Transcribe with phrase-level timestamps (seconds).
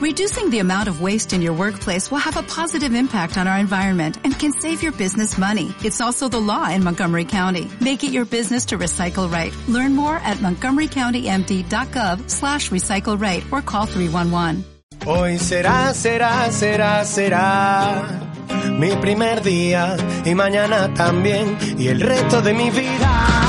[0.00, 3.58] Reducing the amount of waste in your workplace will have a positive impact on our
[3.58, 5.74] environment and can save your business money.
[5.84, 7.70] It's also the law in Montgomery County.
[7.82, 9.54] Make it your business to recycle right.
[9.68, 14.64] Learn more at montgomerycountymd.gov slash recycle right or call 311.
[15.04, 18.30] Hoy será, será, será, será
[18.78, 23.39] mi primer día y mañana también y el resto de mi vida.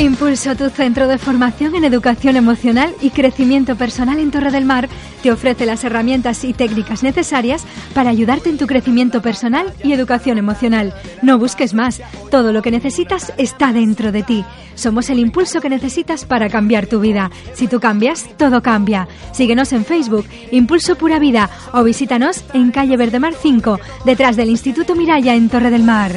[0.00, 4.90] Impulso, tu centro de formación en educación emocional y crecimiento personal en Torre del Mar,
[5.22, 7.64] te ofrece las herramientas y técnicas necesarias
[7.94, 10.92] para ayudarte en tu crecimiento personal y educación emocional.
[11.22, 14.44] No busques más, todo lo que necesitas está dentro de ti.
[14.74, 17.30] Somos el impulso que necesitas para cambiar tu vida.
[17.54, 19.08] Si tú cambias, todo cambia.
[19.32, 24.94] Síguenos en Facebook, Impulso Pura Vida, o visítanos en calle Verdemar 5, detrás del Instituto
[24.94, 26.12] Miraya en Torre del Mar.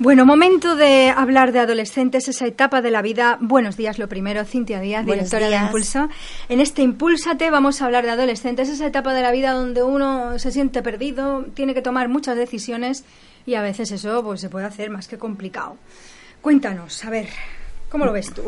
[0.00, 3.36] Bueno, momento de hablar de adolescentes, esa etapa de la vida.
[3.40, 5.66] Buenos días, lo primero, Cintia Díaz, Buenos directora de.
[5.66, 6.08] Impulso.
[6.48, 10.38] En este Impúlsate vamos a hablar de adolescentes, esa etapa de la vida donde uno
[10.38, 13.02] se siente perdido, tiene que tomar muchas decisiones
[13.44, 15.76] y a veces eso pues se puede hacer más que complicado.
[16.42, 17.26] Cuéntanos, a ver,
[17.88, 18.44] ¿cómo lo ves tú?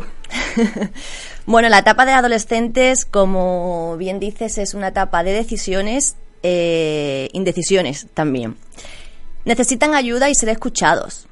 [1.47, 8.07] Bueno, la etapa de adolescentes, como bien dices, es una etapa de decisiones, eh, indecisiones
[8.15, 8.55] también.
[9.45, 11.27] Necesitan ayuda y ser escuchados.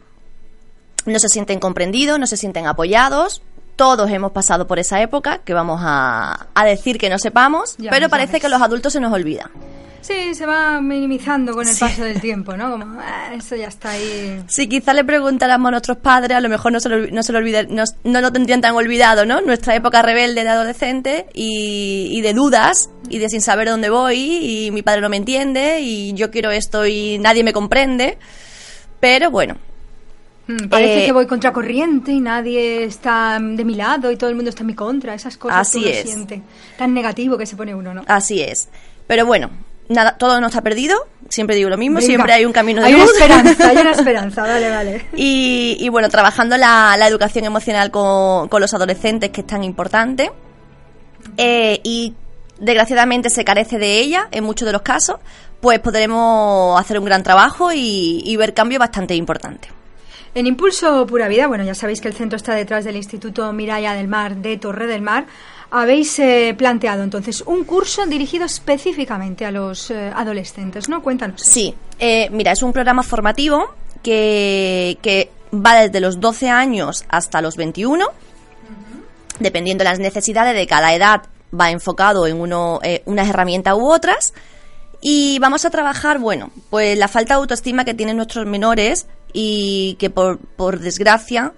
[1.13, 3.43] No se sienten comprendidos, no se sienten apoyados.
[3.77, 7.91] Todos hemos pasado por esa época, que vamos a, a decir que no sepamos, Ya
[7.91, 8.43] pero parece ves.
[8.43, 9.51] que los adultos se nos olvida.
[10.01, 12.71] Sí, se va minimizando con el paso del tiempo, ¿no?
[12.71, 14.43] Como, ah, eso ya está ahí.
[14.49, 17.33] Si quizá le preguntáramos a nuestros padres, a lo mejor no se lo, no se
[17.33, 19.41] lo, olvida- no, no lo tendrían tan olvidado, ¿no?
[19.43, 24.67] Nuestra época rebelde de adolescente y, y de dudas y de sin saber dónde voy
[24.67, 28.19] y mi padre no me entiende y yo quiero esto y nadie me comprende.
[29.01, 29.57] Pero bueno,
[30.71, 34.37] Parece Eh, que voy contracorriente y nadie está mm, de mi lado y todo el
[34.37, 35.15] mundo está en mi contra.
[35.15, 36.03] Esas cosas Así que uno es.
[36.03, 36.43] siente.
[36.79, 38.03] Tan negativo que se pone uno, ¿no?
[38.07, 38.69] así es.
[39.07, 39.51] Pero bueno,
[39.89, 40.97] nada, todo no está perdido.
[41.29, 42.07] Siempre digo lo mismo, Venga.
[42.07, 44.43] siempre hay un camino de Hay una esperanza, hay una esperanza.
[44.43, 45.07] Vale, vale.
[45.15, 49.63] Y, y bueno, trabajando la, la educación emocional con, con los adolescentes, que es tan
[49.65, 50.31] importante.
[51.37, 52.15] Eh, y
[52.59, 55.17] desgraciadamente se carece de ella en muchos de los casos,
[55.61, 59.71] pues podremos hacer un gran trabajo y, y ver cambios bastante importantes.
[60.39, 63.95] En Impulso Pura Vida, bueno, ya sabéis que el centro está detrás del Instituto Miralla
[63.95, 65.27] del Mar de Torre del Mar.
[65.73, 71.03] Habéis eh, planteado entonces un curso dirigido específicamente a los eh, adolescentes, ¿no?
[71.03, 71.43] Cuéntanos.
[71.43, 77.43] Sí, eh, mira, es un programa formativo que, que va desde los 12 años hasta
[77.43, 78.07] los 21,
[79.41, 81.23] dependiendo de las necesidades de cada edad,
[81.53, 84.35] va enfocado en uno, eh, unas herramientas u otras.
[85.01, 89.95] Y vamos a trabajar, bueno, pues la falta de autoestima que tienen nuestros menores y
[89.99, 91.53] que por, por desgracia,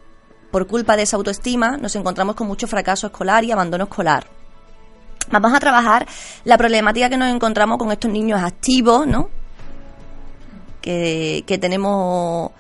[0.51, 4.27] por culpa de esa autoestima, nos encontramos con mucho fracaso escolar y abandono escolar.
[5.31, 6.07] Vamos a trabajar
[6.45, 9.29] la problemática que nos encontramos con estos niños activos, ¿no?
[10.81, 12.51] Que, que tenemos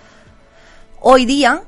[1.00, 1.62] hoy día,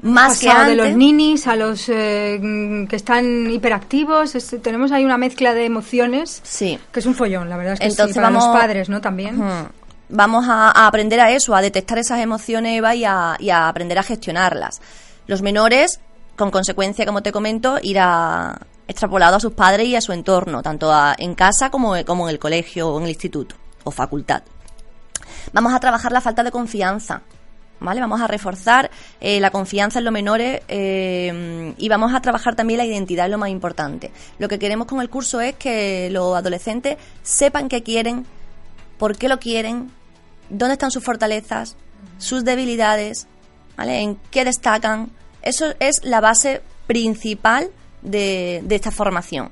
[0.00, 0.76] más que Pasado antes.
[0.78, 5.64] de los ninis a los eh, que están hiperactivos, es- tenemos ahí una mezcla de
[5.66, 6.78] emociones Sí.
[6.92, 9.00] que es un follón, la verdad es que Entonces sí, para vamos, los padres, ¿no?
[9.00, 9.40] También.
[9.40, 9.68] Ujú.
[10.14, 13.98] Vamos a, aprender a eso, a detectar esas emociones, Eva, y a, y a aprender
[13.98, 14.82] a gestionarlas.
[15.26, 16.00] Los menores,
[16.36, 20.62] con consecuencia, como te comento, ir a extrapolado a sus padres y a su entorno,
[20.62, 24.42] tanto en casa como, como en el colegio o en el instituto o facultad.
[25.54, 27.22] Vamos a trabajar la falta de confianza.
[27.80, 28.00] ¿Vale?
[28.00, 32.78] Vamos a reforzar eh, la confianza en los menores eh, y vamos a trabajar también
[32.78, 34.12] la identidad, es lo más importante.
[34.38, 38.24] Lo que queremos con el curso es que los adolescentes sepan qué quieren,
[38.98, 39.90] por qué lo quieren,
[40.50, 41.76] dónde están sus fortalezas,
[42.18, 43.26] sus debilidades,
[43.76, 44.00] ¿vale?
[44.00, 45.10] En qué destacan.
[45.42, 47.70] Eso es la base principal
[48.02, 49.50] de, de esta formación.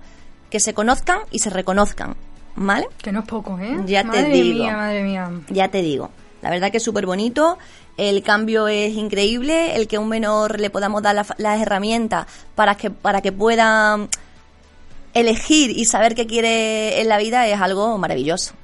[0.51, 2.17] Que se conozcan y se reconozcan,
[2.57, 2.87] ¿vale?
[3.03, 3.79] Que no es poco, ¿eh?
[3.87, 4.65] Ya te madre digo.
[4.65, 5.31] Mía, madre mía.
[5.49, 6.11] Ya te digo.
[6.43, 7.59] La verdad que es súper bonito,
[7.99, 12.27] el cambio es increíble, el que a un menor le podamos dar la- las herramientas
[12.55, 13.99] para que, para que pueda
[15.13, 18.55] elegir y saber qué quiere en la vida es algo maravilloso.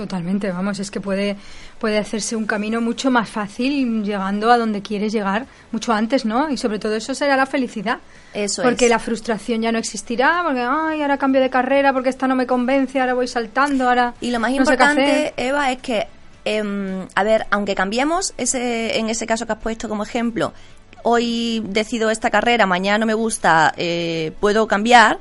[0.00, 1.36] Totalmente, vamos, es que puede,
[1.78, 6.48] puede hacerse un camino mucho más fácil llegando a donde quieres llegar mucho antes, ¿no?
[6.48, 7.98] Y sobre todo eso será la felicidad.
[8.32, 8.90] Eso porque es.
[8.90, 12.46] la frustración ya no existirá, porque, ay, ahora cambio de carrera, porque esta no me
[12.46, 14.14] convence, ahora voy saltando, ahora...
[14.22, 15.34] Y lo más no importante.
[15.36, 16.06] Eva, es que,
[16.46, 20.54] em, a ver, aunque cambiemos ese, en ese caso que has puesto como ejemplo,
[21.02, 25.18] hoy decido esta carrera, mañana no me gusta, eh, puedo cambiar,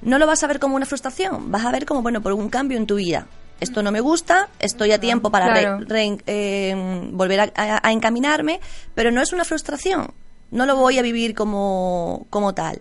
[0.00, 2.48] no lo vas a ver como una frustración, vas a ver como, bueno, por un
[2.48, 3.26] cambio en tu vida.
[3.60, 5.78] Esto no me gusta, estoy a tiempo para re- Claro.
[5.86, 8.60] re- eh, volver a, a- a encaminarme,
[8.94, 10.12] pero no es una frustración,
[10.50, 12.80] no lo voy a vivir como, como tal.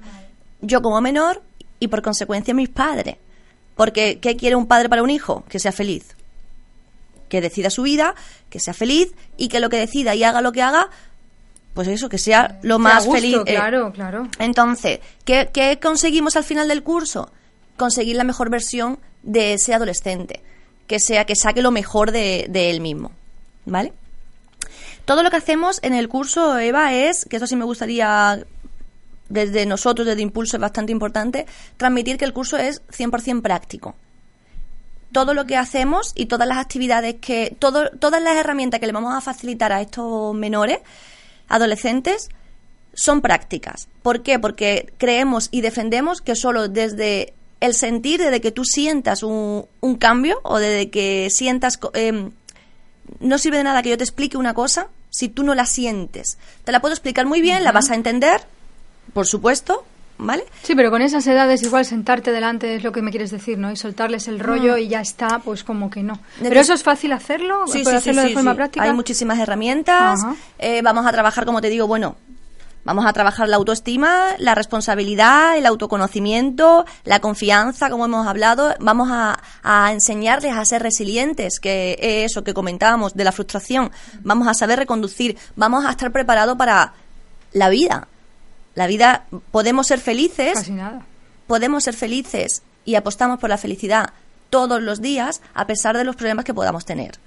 [0.61, 1.41] Yo como menor
[1.79, 3.15] y por consecuencia mis padres.
[3.75, 5.43] Porque, ¿qué quiere un padre para un hijo?
[5.49, 6.15] Que sea feliz.
[7.29, 8.15] Que decida su vida,
[8.49, 10.89] que sea feliz y que lo que decida y haga lo que haga,
[11.73, 13.37] pues eso, que sea lo más gusto, feliz.
[13.45, 13.55] eh.
[13.55, 14.27] Claro, claro.
[14.39, 17.29] Entonces, ¿qué, qué conseguimos al final del curso?
[17.77, 20.41] Conseguir la mejor versión de ese adolescente,
[20.87, 23.11] que sea que saque lo mejor de, él mismo,
[23.65, 23.93] ¿vale?
[25.05, 28.43] Todo lo que hacemos en el curso, Eva, es, que eso sí me gustaría,
[29.29, 31.45] desde nosotros, desde Impulso, es bastante importante,
[31.77, 33.95] transmitir que el curso es 100% práctico.
[35.11, 39.13] Todo lo que hacemos y todas las actividades que, todas las herramientas que le vamos
[39.13, 40.79] a facilitar a estos menores,
[41.47, 42.29] adolescentes,
[42.95, 43.87] son prácticas.
[44.01, 44.39] ¿Por qué?
[44.39, 47.33] Porque creemos y defendemos que solo desde
[47.65, 51.79] el sentir, desde que tú sientas un, un cambio o desde que sientas...
[51.93, 52.31] em,
[53.19, 56.37] no sirve de nada que yo te explique una cosa si tú no la sientes.
[56.63, 58.41] Te la puedo explicar muy bien, la vas a entender,
[59.13, 59.85] por supuesto,
[60.17, 60.43] ¿vale?
[60.63, 63.71] Sí, pero con esas edades igual sentarte delante es lo que me quieres decir, ¿no?
[63.71, 66.19] Y soltarles el rollo y ya está, pues como que no.
[66.41, 68.83] Pero eso es fácil hacerlo, Sí, ¿Puedo sí, hacerlo sí, de forma práctica.
[68.83, 70.19] Hay muchísimas herramientas.
[70.59, 72.17] Eh, vamos a trabajar, como te digo, bueno,
[72.85, 78.73] vamos a trabajar la autoestima, la responsabilidad, el autoconocimiento, la confianza, como hemos hablado.
[78.79, 83.91] Vamos a, a enseñarles a ser resilientes, que es eso que comentábamos de la frustración.
[84.21, 85.37] Vamos a saber reconducir.
[85.57, 86.93] Vamos a estar preparados para
[87.51, 88.07] la vida.
[88.75, 91.01] La vida, podemos ser felices Casi nada.
[91.47, 94.09] podemos ser felices y apostamos por la felicidad
[94.49, 97.17] todos los días a pesar de los problemas que podamos tener.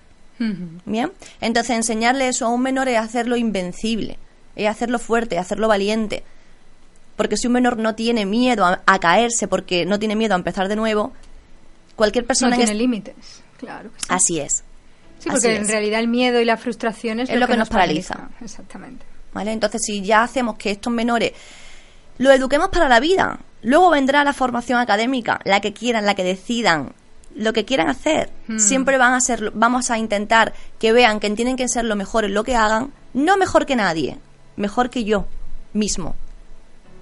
[0.84, 4.18] Bien, entonces enseñarle eso a un menor es hacerlo invencible,
[4.58, 6.22] es hacerlo fuerte, hacerlo valiente.
[7.16, 10.38] Porque si un menor no tiene miedo a, a caerse, porque no tiene miedo a
[10.38, 11.12] empezar de nuevo,
[11.96, 13.14] cualquier persona No en tiene es- límites,
[13.58, 14.06] claro que sí.
[14.10, 14.64] así es.
[15.18, 18.28] Sí, porque en realidad el miedo y la frustración es, Es lo que nos paraliza.
[18.40, 19.04] Exactamente.
[19.32, 19.52] ¿Vale?
[19.52, 21.32] Entonces, si ya hacemos que estos menores
[22.18, 26.22] lo eduquemos para la vida, luego vendrá la formación académica, la que quieran, la que
[26.22, 26.92] decidan,
[27.34, 28.30] lo que quieran hacer.
[28.46, 28.58] Hmm.
[28.60, 32.24] Siempre van a ser, vamos a intentar que vean que tienen que ser lo mejor
[32.24, 34.18] en lo que hagan, no mejor que nadie,
[34.58, 35.26] mejor que yo
[35.72, 36.14] mismo.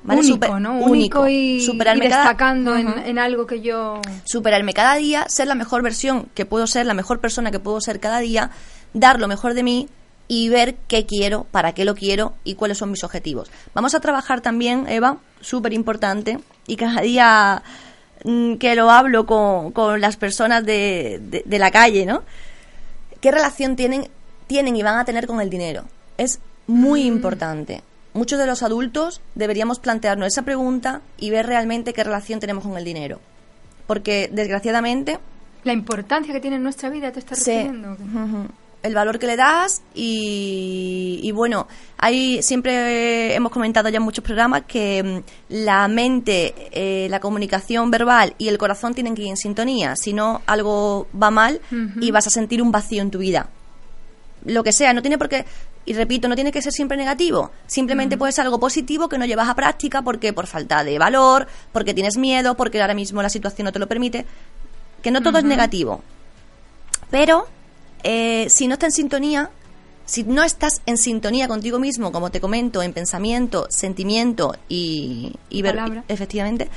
[0.04, 0.20] ¿Vale?
[0.20, 0.78] único, Super- ¿no?
[0.78, 4.00] Único y, superarme y cada- destacando en algo que yo...
[4.24, 7.80] superarme cada día, ser la mejor versión que puedo ser, la mejor persona que puedo
[7.80, 8.50] ser cada día,
[8.94, 9.88] dar lo mejor de mí
[10.28, 13.50] y ver qué quiero, para qué lo quiero y cuáles son mis objetivos.
[13.74, 16.38] Vamos a trabajar también, Eva, súper importante,
[16.68, 17.62] y cada día
[18.24, 22.22] mm, que lo hablo con, con las personas de, de- de la calle, ¿no?
[23.20, 24.08] ¿Qué relación tienen,
[24.46, 25.84] tienen y van a tener con el dinero?
[26.16, 27.82] Es muy importante.
[28.14, 32.76] Muchos de los adultos deberíamos plantearnos esa pregunta y ver realmente qué relación tenemos con
[32.78, 33.20] el dinero.
[33.86, 35.18] Porque, desgraciadamente,
[35.64, 37.50] La importancia que tiene en nuestra vida, ¿te estás Sí.
[37.52, 37.96] refiriendo?
[38.82, 41.66] el valor que le das y, y bueno,
[41.98, 47.90] hay siempre hemos comentado ya en muchos programas que mm, la mente, eh, la comunicación
[47.90, 51.60] verbal y el corazón tienen que ir en sintonía, si no algo va mal
[52.00, 53.48] y vas a sentir un vacío en tu vida.
[54.44, 55.44] Lo que sea, no tiene por qué,
[55.86, 59.24] y repito, no tiene que ser siempre negativo, simplemente puede ser algo positivo que no
[59.24, 63.28] llevas a práctica porque por falta de valor, porque tienes miedo, porque ahora mismo la
[63.30, 64.26] situación no te lo permite,
[65.02, 66.02] que no todo es negativo.
[67.10, 67.46] Pero
[68.02, 69.50] eh, si no está en sintonía,
[70.04, 75.62] si no estás en sintonía contigo mismo, como te comento, en pensamiento, sentimiento y, y
[75.62, 76.04] ver- Palabra.
[76.08, 76.68] efectivamente,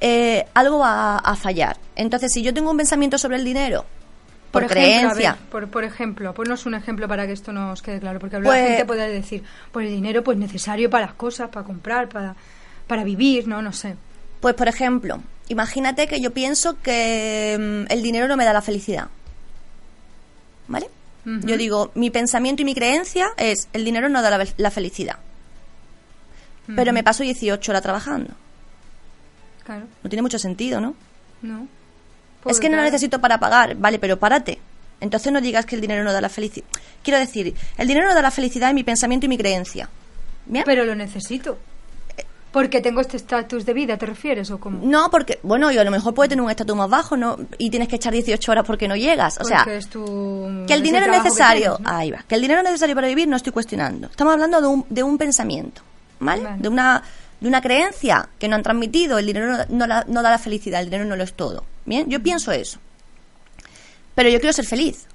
[0.00, 1.76] eh, algo va a, a fallar.
[1.96, 3.84] Entonces, si yo tengo un pensamiento sobre el dinero,
[4.50, 8.00] por, ejemplo, creencia, ver, por, por ejemplo, ponnos un ejemplo para que esto nos quede
[8.00, 9.42] claro, porque la Pues- gente puede decir,
[9.72, 12.34] pues el dinero pues necesario para las cosas, para comprar, para,
[12.86, 13.96] para vivir, no, no sé.
[14.40, 17.56] pues por ejemplo, imagínate que yo pienso que
[17.88, 19.08] mm, el dinero no me da la felicidad.
[20.68, 20.88] ¿Vale?
[21.24, 25.16] Yo digo, mi pensamiento y mi creencia es el dinero no da la, la felicidad.
[26.74, 28.30] Pero me paso 18 horas trabajando.
[29.64, 30.94] Claro, No tiene mucho sentido, ¿no?
[31.42, 31.66] no.
[32.46, 34.58] Es que no lo necesito para pagar, vale, pero párate.
[35.00, 36.66] Entonces no digas que el dinero no da la felicidad.
[37.02, 39.88] Quiero decir, el dinero no da la felicidad en mi pensamiento y mi creencia.
[40.46, 40.64] ¿Bien?
[40.66, 41.58] Pero lo necesito.
[42.52, 44.50] Porque tengo este estatus de vida, ¿te refieres?
[44.50, 44.80] ¿O cómo?
[44.84, 47.38] no, porque, bueno, y a lo mejor puede tener un estatus más bajo, ¿no?
[47.58, 49.38] Y tienes que echar 18 horas porque no llegas.
[49.40, 51.76] O sea, Porque es tu- que el dinero es necesario.
[51.76, 51.96] tienes, ¿no?
[51.98, 52.24] Ahí va.
[52.26, 54.08] Que el dinero es necesario para vivir, no estoy cuestionando.
[54.08, 55.82] Estamos hablando de un, de un pensamiento,
[56.18, 56.42] ¿vale?
[56.42, 56.60] Vale.
[56.60, 57.02] De una
[57.40, 59.16] de una creencia que no han transmitido.
[59.18, 61.64] El dinero no, no la- no da la felicidad, el dinero no lo es todo.
[61.90, 62.78] Bien, yo pienso eso.
[64.14, 65.06] Pero yo quiero ser feliz.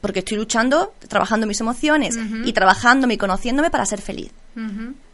[0.00, 4.30] Porque estoy luchando, trabajando mis emociones y trabajándome y conociéndome para ser feliz.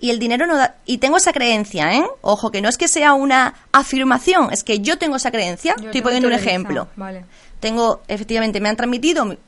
[0.00, 0.76] Y el dinero no da.
[0.86, 2.04] Y tengo esa creencia, ¿eh?
[2.22, 5.74] Ojo, que no es que sea una afirmación, es que yo tengo esa creencia.
[5.78, 6.88] Yo Estoy poniendo un ejemplo.
[6.96, 7.24] Vale.
[7.60, 9.38] Tengo, efectivamente, me han transmitido mi-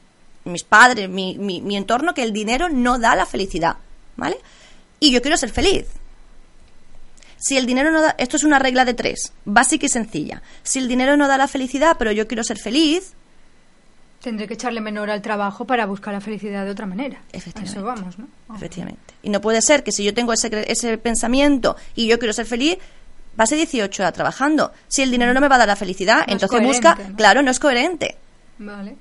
[0.44, 3.76] mis padres, mi, mi, mi entorno, que el dinero no da la felicidad,
[4.16, 4.38] ¿vale?
[5.00, 5.86] Y yo quiero ser feliz.
[7.38, 10.42] Si el dinero no da, esto es una regla de tres, básica y sencilla.
[10.62, 13.14] Si el dinero no da la felicidad, pero yo quiero ser feliz,
[14.20, 17.20] Tendré que echarle menor al trabajo para buscar la felicidad de otra manera.
[17.32, 17.78] Efectivamente.
[17.78, 18.26] A eso vamos, ¿no?
[18.54, 19.14] Efectivamente.
[19.22, 22.46] Y no puede ser que si yo tengo ese, ese pensamiento y yo quiero ser
[22.46, 22.78] feliz,
[23.36, 24.72] pase 18 horas trabajando.
[24.88, 27.52] Si el dinero no me va a dar la felicidad, No entonces busca, claro, no
[27.52, 28.16] es coherente.
[28.58, 28.96] Vale.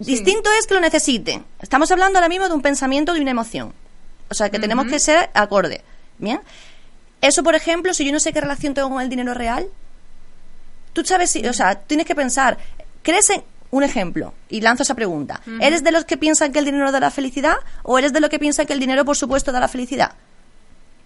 [0.00, 0.12] Sí.
[0.12, 1.42] Distinto es que lo necesite.
[1.60, 3.74] Estamos hablando ahora mismo de un pensamiento, de una emoción.
[4.30, 5.82] O sea, que tenemos que ser acorde.
[6.16, 6.40] Bien.
[7.22, 9.66] Eso, por ejemplo, si yo no sé qué relación tengo con el dinero real,
[10.92, 12.58] tú sabes si, o sea, tienes que pensar,
[13.02, 14.34] ¿crees en un ejemplo?
[14.50, 15.40] Y lanzo esa pregunta.
[15.60, 18.28] ¿Eres de los que piensan que el dinero da la felicidad o eres de los
[18.28, 20.12] que piensan que el dinero, por supuesto, da la felicidad?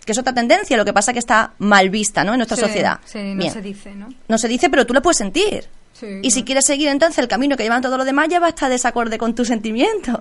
[0.04, 2.32] Que es otra tendencia, lo que pasa que está mal vista, ¿no?
[2.32, 2.98] En nuestra Sí, sociedad.
[3.04, 3.52] Sí, no Bien.
[3.52, 4.08] se dice, ¿no?
[4.28, 5.66] No se dice, pero tú lo puedes sentir.
[5.92, 8.46] Sí, y si quieres seguir entonces el camino que llevan todos los demás, ya va
[8.46, 10.18] a estar desacorde con tus sentimientos.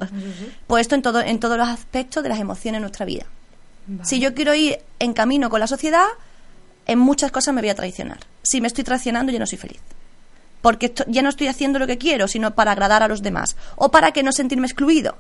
[0.68, 3.26] Pues esto en, todo, en todos los aspectos de las emociones en nuestra vida.
[3.88, 4.06] Vale.
[4.10, 6.06] Si yo quiero ir en camino con la sociedad,
[6.88, 8.20] en muchas cosas me voy a traicionar.
[8.42, 9.80] Si me estoy traicionando, ya no soy feliz.
[10.62, 13.56] Porque esto- ya no estoy haciendo lo que quiero, sino para agradar a los demás.
[13.76, 15.16] O para que no sentirme excluido.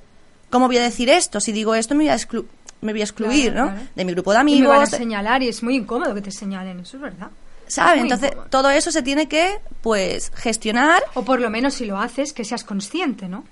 [0.49, 1.39] ¿Cómo voy a decir esto?
[1.39, 2.45] Si digo esto, me voy a, exclu-
[2.81, 3.71] me voy a excluir, Claro, ¿no?
[3.73, 3.87] claro.
[3.95, 4.89] De mi grupo de Y me van a amigos.
[4.97, 7.27] señalar y es muy incómodo que te señalen, eso es verdad.
[7.67, 8.01] ¿Sabes?
[8.03, 8.49] Entonces, incómodo.
[8.49, 12.43] todo eso se tiene que, pues, gestionar O por lo menos si lo haces, que
[12.45, 13.43] seas consciente, ¿no?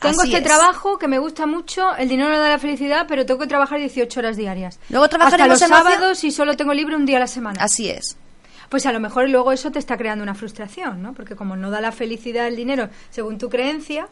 [0.00, 0.44] Tengo Así este es.
[0.56, 3.78] trabajo que me gusta mucho, el dinero no da la felicidad, pero tengo que trabajar
[3.78, 4.78] 18 horas diarias.
[4.90, 7.62] Luego Hasta los sábados y solo tengo libre un día a la semana.
[7.62, 8.16] Así es.
[8.68, 11.12] Pues a lo mejor luego eso te está creando una frustración, ¿no?
[11.14, 14.08] Porque como no da la felicidad el dinero según tu creencia,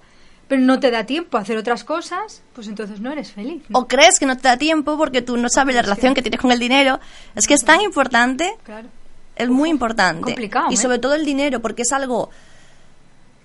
[0.49, 3.63] pero no te da tiempo a hacer otras cosas, pues entonces no eres feliz.
[3.69, 3.79] ¿no?
[3.81, 6.41] O crees que no te da tiempo porque tú no sabes la relación que tienes
[6.41, 7.01] con el dinero.
[7.35, 8.89] Es que es tan importante, Claro.
[9.37, 10.23] es muy importante.
[10.23, 10.77] complicado, y ¿eh?
[10.77, 12.31] sobre todo el dinero, porque es algo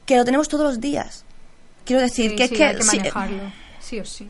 [0.06, 1.24] que lo tenemos todos los días.
[1.88, 2.65] Quiero decir Sí, que sí, es que...
[2.65, 3.41] hay que sí, manejarlo,
[3.79, 4.27] sí o sí.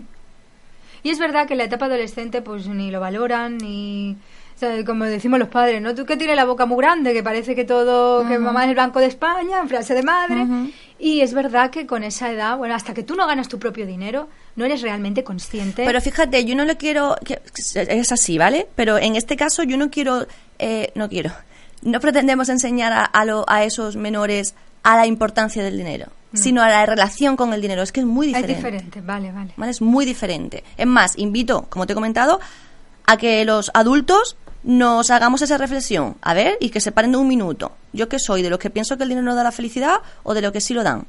[1.04, 4.16] Y es verdad que en la etapa adolescente pues ni lo valoran ni
[4.56, 5.94] o sea, como decimos los padres, ¿no?
[5.94, 8.76] Tú que tienes la boca muy grande, que parece que todo, que mamá es el
[8.76, 10.48] Banco de España, frase de madre.
[10.98, 13.86] Y es verdad que con esa edad, bueno, hasta que tú no ganas tu propio
[13.86, 15.84] dinero, no eres realmente consciente.
[15.86, 17.16] Pero fíjate, yo no le quiero...
[17.24, 17.40] que-
[17.76, 18.68] Es así, ¿vale?
[18.76, 20.26] Pero en este caso yo no quiero...
[20.58, 21.32] eh, no quiero.
[21.84, 26.62] No pretendemos enseñar a, a, lo- a esos menores a la importancia del dinero, sino
[26.62, 27.82] a la relación con el dinero.
[27.82, 28.56] Es que es muy es diferente.
[28.56, 29.54] diferente, vale, vale.
[29.58, 29.72] ¿vale?
[29.72, 30.64] Es muy diferente.
[30.78, 32.40] Es más, invito, como te he comentado,
[33.06, 36.16] a que los adultos nos hagamos esa reflexión.
[36.22, 37.72] A ver, y que se paren de un minuto.
[37.94, 38.42] ¿Yo qué soy?
[38.42, 40.62] ¿De los que pienso que el dinero no da la felicidad o de los que
[40.62, 41.06] sí lo dan?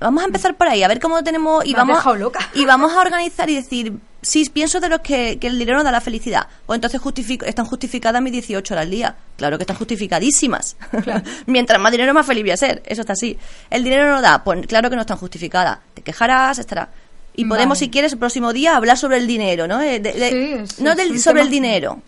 [0.00, 1.64] Vamos a empezar por ahí, a ver cómo tenemos...
[1.64, 2.40] Y Me vamos, loca.
[2.54, 5.84] y vamos a organizar y decir, sí, pienso de los que, que el dinero no
[5.84, 6.46] da la felicidad.
[6.66, 9.16] O entonces justifico, están justificadas mis 18 horas al día.
[9.36, 10.76] Claro que están justificadísimas.
[11.46, 12.82] Mientras más dinero, más feliz voy a ser.
[12.86, 13.36] Eso está así.
[13.68, 15.78] El dinero no da, pues claro que no están justificadas.
[15.94, 16.88] Te quejarás, estará.
[17.34, 17.86] Y podemos, Vale.
[17.86, 19.80] si quieres, el próximo día hablar sobre el dinero, ¿no?
[19.80, 22.00] Eh, de- de- Sí, es- no del, sobre el dinero.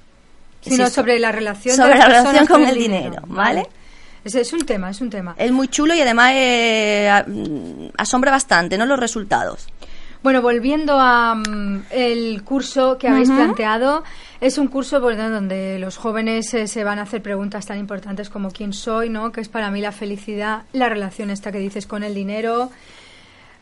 [0.60, 3.66] Sino sobre la relación Sobre de las la relación con el dinero, ¿vale?
[4.24, 5.34] Es un tema, es un tema.
[5.36, 8.86] Es muy chulo y además eh, mm, asombra bastante, ¿no?
[8.86, 9.66] Los resultados.
[10.24, 14.04] Bueno, volviendo a mm, el curso que habéis planteado,
[14.40, 18.30] es un curso bueno, donde los jóvenes eh, se van a hacer preguntas tan importantes
[18.30, 19.32] como quién soy, ¿no?
[19.32, 20.62] ¿Qué es para mí la felicidad?
[20.72, 22.70] La relación esta que dices con el dinero.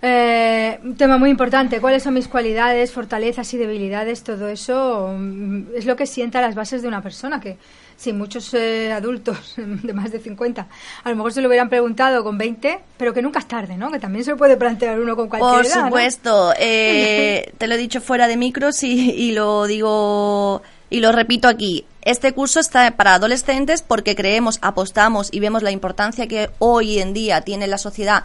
[0.02, 5.74] Eh, un tema muy importante, cuáles son mis cualidades, fortalezas y debilidades, todo eso mm,
[5.74, 7.58] es lo que sienta las bases de una persona que
[8.02, 10.66] si muchos eh, adultos de más de 50
[11.04, 13.90] a lo mejor se lo hubieran preguntado con 20, pero que nunca es tarde, ¿no?
[13.90, 15.86] Que también se lo puede plantear uno con cualquier Por edad, ¿no?
[15.86, 21.12] supuesto, eh, te lo he dicho fuera de micros y, y lo digo y lo
[21.12, 21.86] repito aquí.
[22.02, 27.14] Este curso está para adolescentes porque creemos, apostamos y vemos la importancia que hoy en
[27.14, 28.24] día tiene la sociedad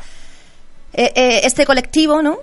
[0.94, 2.40] eh, eh, este colectivo, ¿no?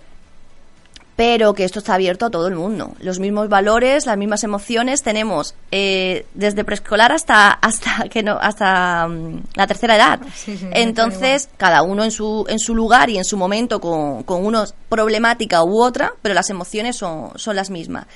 [1.16, 2.92] Pero que esto está abierto a todo el mundo.
[2.98, 9.06] Los mismos valores, las mismas emociones tenemos eh, desde preescolar hasta hasta que no hasta
[9.06, 10.20] mm, la tercera edad.
[10.34, 14.24] Sí, sí, Entonces cada uno en su en su lugar y en su momento con,
[14.24, 18.06] con unos problemática u otra, pero las emociones son son las mismas.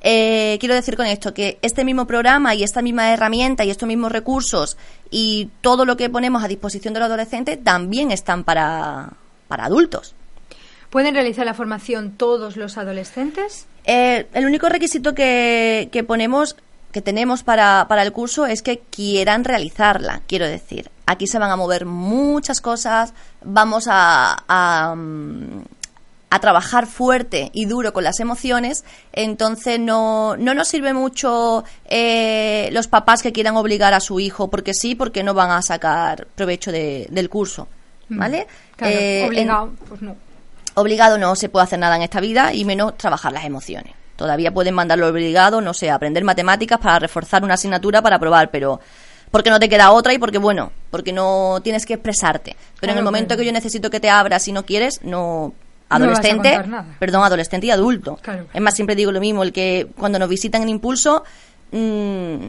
[0.00, 3.88] Eh, quiero decir con esto que este mismo programa y esta misma herramienta y estos
[3.88, 4.76] mismos recursos
[5.10, 9.14] y todo lo que ponemos a disposición del adolescente también están para,
[9.48, 10.14] para adultos.
[10.90, 13.66] ¿Pueden realizar la formación todos los adolescentes?
[13.84, 16.56] Eh, el único requisito que, que ponemos,
[16.92, 20.90] que tenemos para, para el curso es que quieran realizarla, quiero decir.
[21.06, 25.62] Aquí se van a mover muchas cosas, vamos a, a, mm,
[26.30, 32.68] a trabajar fuerte y duro con las emociones, entonces no, no nos sirve mucho eh,
[32.72, 36.26] los papás que quieran obligar a su hijo, porque sí, porque no van a sacar
[36.34, 37.68] provecho de- del curso.
[38.10, 38.46] ¿Vale?
[38.76, 40.16] Claro, Eh, en- obligado, pues no.
[40.80, 43.94] Obligado no se puede hacer nada en esta vida y menos trabajar las emociones.
[44.16, 48.50] Todavía pueden mandarlo obligado, no sé, a aprender matemáticas para reforzar una asignatura para aprobar,
[48.50, 48.80] pero
[49.30, 52.56] porque no te queda otra y porque, bueno, porque no tienes que expresarte.
[52.80, 53.40] Pero en el momento claro.
[53.40, 55.54] que yo necesito que te abras y no quieres, no...
[55.90, 56.84] Adolescente, nada.
[56.98, 58.18] perdón, adolescente y adulto.
[58.20, 58.46] Claro.
[58.52, 61.24] Es más, siempre digo lo mismo, el que cuando nos visitan en impulso,
[61.72, 62.48] mm,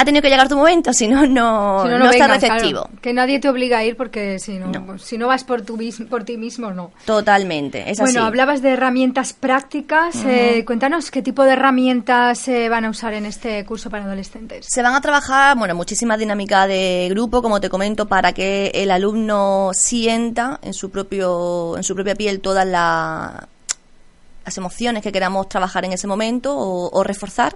[0.00, 2.82] ha tenido que llegar tu momento, si no, no, Si no, no, no está receptivo.
[2.84, 3.00] claro.
[3.02, 4.98] que nadie te obliga a ir porque si no, No.
[4.98, 5.78] si no vas por, tu,
[6.08, 6.92] por ti mismo, no.
[7.04, 8.12] Totalmente, es así.
[8.12, 10.16] Bueno, hablabas de herramientas prácticas.
[10.26, 14.66] eh, cuéntanos qué tipo de herramientas se van a usar en este curso para adolescentes.
[14.68, 18.90] Se van a trabajar, bueno, muchísima dinámica de grupo, como te comento, para que el
[18.90, 23.48] alumno sienta en su propio, en su propia piel todas la-
[24.44, 27.54] las emociones que queramos trabajar en ese momento o, o reforzar.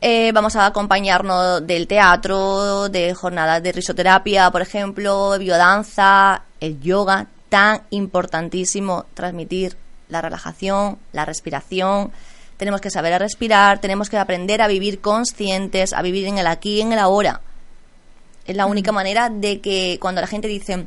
[0.00, 7.28] Eh, vamos a acompañarnos del teatro, de jornadas de risoterapia, por ejemplo, biodanza, el yoga,
[7.48, 9.76] tan importantísimo transmitir
[10.08, 12.12] la relajación, la respiración.
[12.58, 16.46] Tenemos que saber a respirar, tenemos que aprender a vivir conscientes, a vivir en el
[16.46, 17.40] aquí y en el ahora.
[18.46, 20.86] Es la única manera de que cuando la gente dice,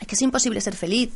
[0.00, 1.12] es que es imposible ser feliz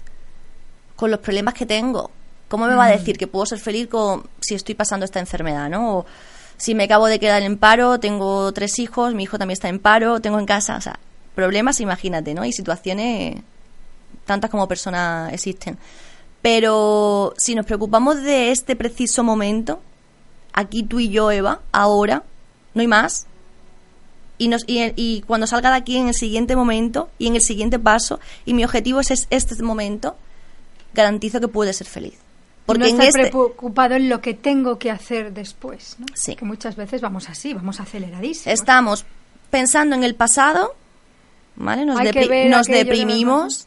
[0.94, 2.10] con los problemas que tengo.
[2.48, 5.68] ¿Cómo me va a decir que puedo ser feliz con, si estoy pasando esta enfermedad,
[5.68, 5.98] no?
[5.98, 6.06] O
[6.62, 9.80] si me acabo de quedar en paro, tengo tres hijos, mi hijo también está en
[9.80, 11.00] paro, tengo en casa, o sea,
[11.34, 12.44] problemas, imagínate, ¿no?
[12.44, 13.42] Y situaciones
[14.26, 15.76] tantas como personas existen.
[16.40, 19.80] Pero si nos preocupamos de este preciso momento,
[20.52, 22.22] aquí tú y yo, Eva, ahora,
[22.74, 23.26] no hay más.
[24.38, 27.42] Y, nos, y, y cuando salga de aquí en el siguiente momento y en el
[27.42, 30.14] siguiente paso, y mi objetivo es, es este momento,
[30.94, 32.21] garantizo que puedes ser feliz.
[32.66, 35.96] Porque no en estar este, preocupado en lo que tengo que hacer después.
[35.98, 36.06] ¿no?
[36.14, 36.36] Sí.
[36.36, 38.46] Que muchas veces vamos así, vamos aceleradísimos.
[38.58, 39.04] estamos
[39.50, 40.74] pensando en el pasado,
[41.56, 41.84] ¿vale?
[41.84, 43.66] Nos, depri- nos de deprimimos.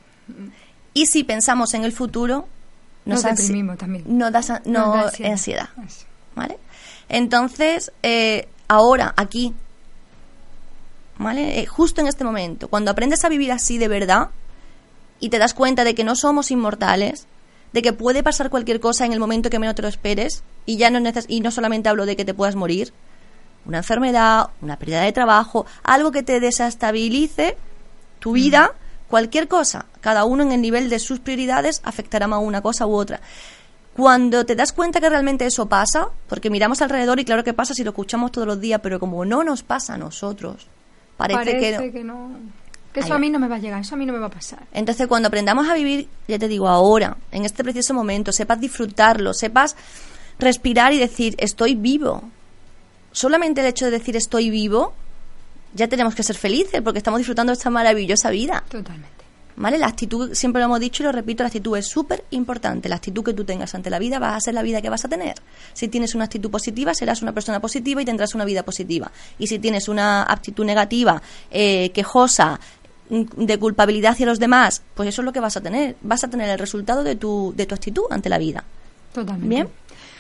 [0.94, 2.48] Y si pensamos en el futuro,
[3.06, 4.04] Nos ansi- deprimimos también.
[4.18, 5.70] Nos da Nos no, da ansiedad.
[6.36, 6.58] ¿Vale?
[7.10, 9.54] Entonces, eh, ahora, aquí,
[11.18, 11.60] ¿vale?
[11.60, 14.30] Eh, justo en este momento, cuando aprendes a vivir así de verdad
[15.20, 17.28] y te das cuenta de que no somos inmortales,
[17.76, 20.78] de que puede pasar cualquier cosa en el momento que menos te lo esperes, y
[20.78, 22.94] ya no neces- y no solamente hablo de que te puedas morir,
[23.66, 27.58] una enfermedad, una pérdida de trabajo, algo que te desestabilice
[28.20, 28.72] tu vida,
[29.10, 32.94] cualquier cosa, cada uno en el nivel de sus prioridades afectará más una cosa u
[32.94, 33.20] otra.
[33.94, 37.74] Cuando te das cuenta que realmente eso pasa, porque miramos alrededor y claro que pasa
[37.74, 40.68] si lo escuchamos todos los días, pero como no nos pasa a nosotros,
[41.18, 41.88] parece, Parece que...
[41.88, 41.92] no.
[41.94, 42.30] que no.
[42.96, 44.20] Que eso Ahí a mí no me va a llegar, eso a mí no me
[44.20, 44.64] va a pasar.
[44.72, 49.34] Entonces, cuando aprendamos a vivir, ya te digo, ahora, en este preciso momento, sepas disfrutarlo,
[49.34, 49.76] sepas
[50.40, 52.24] respirar y decir, estoy vivo.
[53.12, 54.94] Solamente el hecho de decir estoy vivo,
[55.74, 58.64] ya tenemos que ser felices porque estamos disfrutando de esta maravillosa vida.
[58.70, 59.16] Totalmente.
[59.58, 59.78] ¿Vale?
[59.78, 62.90] La actitud, siempre lo hemos dicho y lo repito, la actitud es súper importante.
[62.90, 65.06] La actitud que tú tengas ante la vida va a ser la vida que vas
[65.06, 65.36] a tener.
[65.74, 69.12] Si tienes una actitud positiva, serás una persona positiva y tendrás una vida positiva.
[69.40, 72.60] Y si tienes una actitud negativa, eh, quejosa,
[73.10, 75.96] de culpabilidad hacia los demás, pues eso es lo que vas a tener.
[76.02, 78.64] Vas a tener el resultado de tu, de tu actitud ante la vida.
[79.14, 79.48] Totalmente.
[79.48, 79.68] Bien.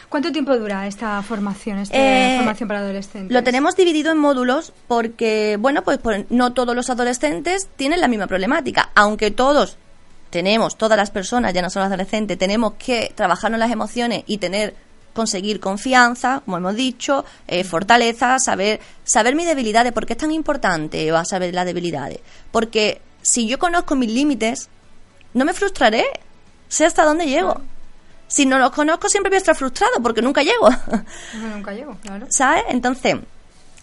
[0.07, 3.31] ¿Cuánto tiempo dura esta formación, esta Eh, formación para adolescentes?
[3.31, 8.27] Lo tenemos dividido en módulos porque, bueno, pues no todos los adolescentes tienen la misma
[8.27, 9.77] problemática, aunque todos
[10.29, 14.75] tenemos, todas las personas, ya no solo adolescentes, tenemos que trabajarnos las emociones y tener
[15.15, 20.31] conseguir confianza, como hemos dicho, eh, fortaleza, saber saber mis debilidades, ¿por qué es tan
[20.31, 22.19] importante va a saber las debilidades?
[22.51, 24.69] Porque si yo conozco mis límites,
[25.33, 26.05] no me frustraré,
[26.67, 27.61] sé hasta dónde llego.
[28.27, 30.69] Si no los conozco siempre voy a estar frustrado porque nunca llego.
[31.33, 32.27] Nunca llego, claro.
[32.29, 32.63] ¿Sabes?
[32.69, 33.15] Entonces,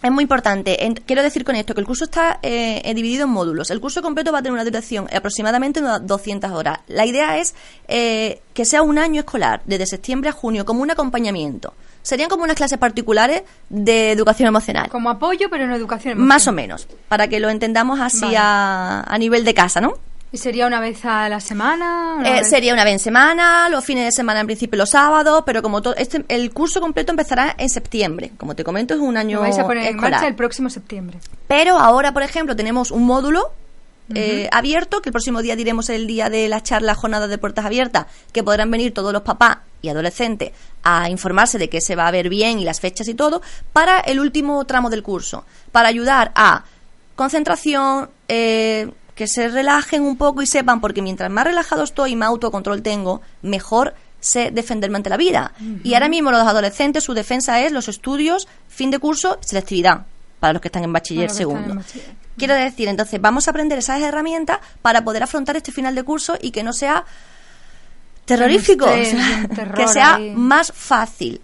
[0.03, 0.85] es muy importante.
[0.85, 3.71] En- quiero decir con esto que el curso está eh, eh, dividido en módulos.
[3.71, 6.79] El curso completo va a tener una duración de aproximadamente unas 200 horas.
[6.87, 7.55] La idea es
[7.87, 11.73] eh, que sea un año escolar, desde septiembre a junio, como un acompañamiento.
[12.01, 14.89] Serían como unas clases particulares de educación emocional.
[14.89, 16.55] Como apoyo, pero en educación Más o emocional.
[16.55, 18.37] menos, para que lo entendamos así Vale.
[18.37, 19.93] a, a nivel de casa, ¿no?
[20.33, 22.15] ¿Y sería una vez a la semana?
[22.17, 24.89] Una Eh, vez- sería una vez en semana, los fines de semana en principio los
[24.89, 28.31] sábados, pero como todo, este, el curso completo empezará en septiembre.
[28.37, 31.19] Como te comento, es un año Lo vais a poner en marcha el próximo septiembre.
[31.47, 33.51] Pero ahora, por ejemplo, tenemos un módulo
[34.15, 37.63] eh, abierto, que el próximo día diremos el día de la charla jornada de puertas
[37.65, 40.51] abiertas, que podrán venir todos los papás y adolescentes
[40.83, 43.41] a informarse de que se va a ver bien y las fechas y todo,
[43.71, 46.63] para el último tramo del curso, para ayudar a
[47.15, 52.15] concentración, eh, que se relajen un poco y sepan, porque mientras más relajado estoy y
[52.15, 55.53] más autocontrol tengo, mejor sé defenderme ante la vida.
[55.83, 60.05] Y ahora mismo los adolescentes, su defensa es los estudios, fin de curso, selectividad,
[60.39, 61.71] para los que están en bachiller segundo.
[61.71, 62.23] en bachiller.
[62.37, 66.37] Quiero decir, entonces, vamos a aprender esas herramientas para poder afrontar este final de curso
[66.41, 67.05] y que no sea
[68.25, 70.31] terrorífico, estrés, o sea, un terror que sea ahí.
[70.35, 71.41] más fácil.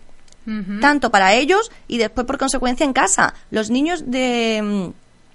[0.81, 3.35] tanto para ellos y después por consecuencia en casa.
[3.51, 4.61] Los niños de,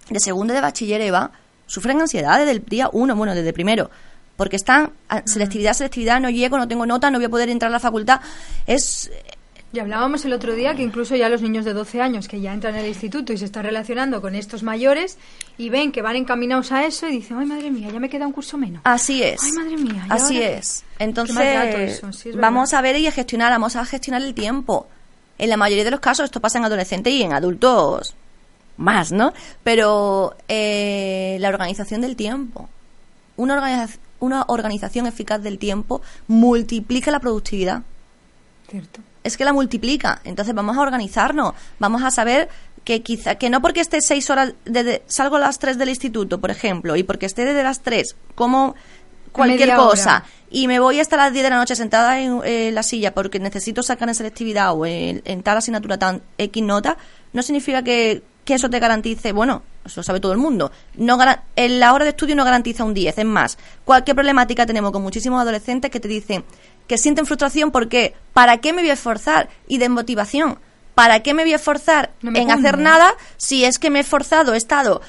[0.08, 1.30] mm, de segundo de bachiller Eva
[1.74, 3.90] sufren ansiedad desde el día uno, bueno, desde primero,
[4.36, 4.92] porque están
[5.24, 8.20] selectividad, selectividad, no llego, no tengo nota, no voy a poder entrar a la facultad.
[8.66, 9.10] Es
[9.72, 12.54] y hablábamos el otro día que incluso ya los niños de 12 años que ya
[12.54, 15.18] entran en el instituto y se están relacionando con estos mayores
[15.58, 18.24] y ven que van encaminados a eso y dicen, ay madre mía, ya me queda
[18.24, 18.82] un curso menos.
[18.84, 19.42] Así es.
[19.42, 20.06] Ay madre mía.
[20.10, 20.84] Así es.
[21.00, 22.00] Entonces,
[22.36, 24.86] vamos a ver y a gestionar, vamos a gestionar el tiempo.
[25.38, 28.14] En la mayoría de los casos esto pasa en adolescentes y en adultos
[28.76, 29.32] más, ¿no?
[29.62, 32.68] Pero eh, la organización del tiempo.
[33.36, 33.88] Una,
[34.20, 37.82] una organización eficaz del tiempo multiplica la productividad.
[38.68, 40.20] Cierto es que la multiplica.
[40.22, 42.48] Entonces vamos a organizarnos, vamos a saber
[42.84, 46.38] que quizá que no porque esté seis horas de, salgo a las tres del instituto,
[46.38, 48.74] por ejemplo, y porque esté desde las tres, como
[49.32, 53.12] cualquier cosa y me voy hasta las diez de la noche sentada en la silla
[53.12, 56.96] porque necesito sacar en selectividad o en, tal asignatura tan X nota,
[57.32, 61.18] no significa que, que, eso te garantice, bueno, eso lo sabe todo el mundo, no
[61.56, 65.02] en la hora de estudio no garantiza un 10, es más, cualquier problemática tenemos con
[65.02, 66.44] muchísimos adolescentes que te dicen,
[66.86, 69.48] que sienten frustración porque ¿para qué me voy a esforzar?
[69.66, 70.58] Y de motivación.
[70.94, 74.54] ¿Para qué me voy a esforzar en hacer nada si es que me he esforzado,
[74.54, 75.00] he estado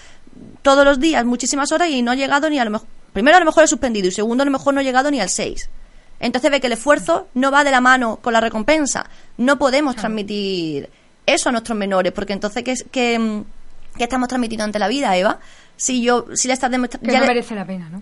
[0.64, 2.88] todos los días muchísimas horas y no he llegado ni a lo mejor...
[3.14, 5.22] Primero a lo mejor he suspendido y segundo a lo mejor no he llegado ni
[5.22, 5.70] al 6.
[6.20, 9.10] Entonces ve que el esfuerzo no va de la mano con la recompensa.
[9.38, 10.90] No podemos transmitir
[11.26, 13.44] eso a nuestros menores porque entonces ¿qué, qué,
[13.98, 15.40] qué estamos transmitiendo ante la vida, Eva?
[15.78, 17.10] Si yo si le estás demostrando...
[17.10, 18.02] Que no merece la pena, ¿no?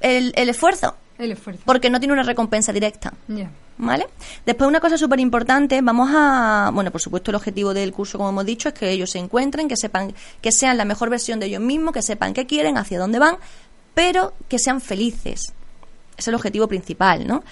[0.00, 1.62] El, el esfuerzo el esfuerzo.
[1.64, 3.12] Porque no tiene una recompensa directa.
[3.78, 4.06] ¿Vale?
[4.44, 6.70] Después, una cosa súper importante, vamos a.
[6.72, 9.68] Bueno, por supuesto, el objetivo del curso, como hemos dicho, es que ellos se encuentren,
[9.68, 12.98] que sepan, que sean la mejor versión de ellos mismos, que sepan qué quieren, hacia
[12.98, 13.36] dónde van,
[13.94, 15.52] pero que sean felices.
[16.16, 17.42] Es el objetivo principal, ¿no?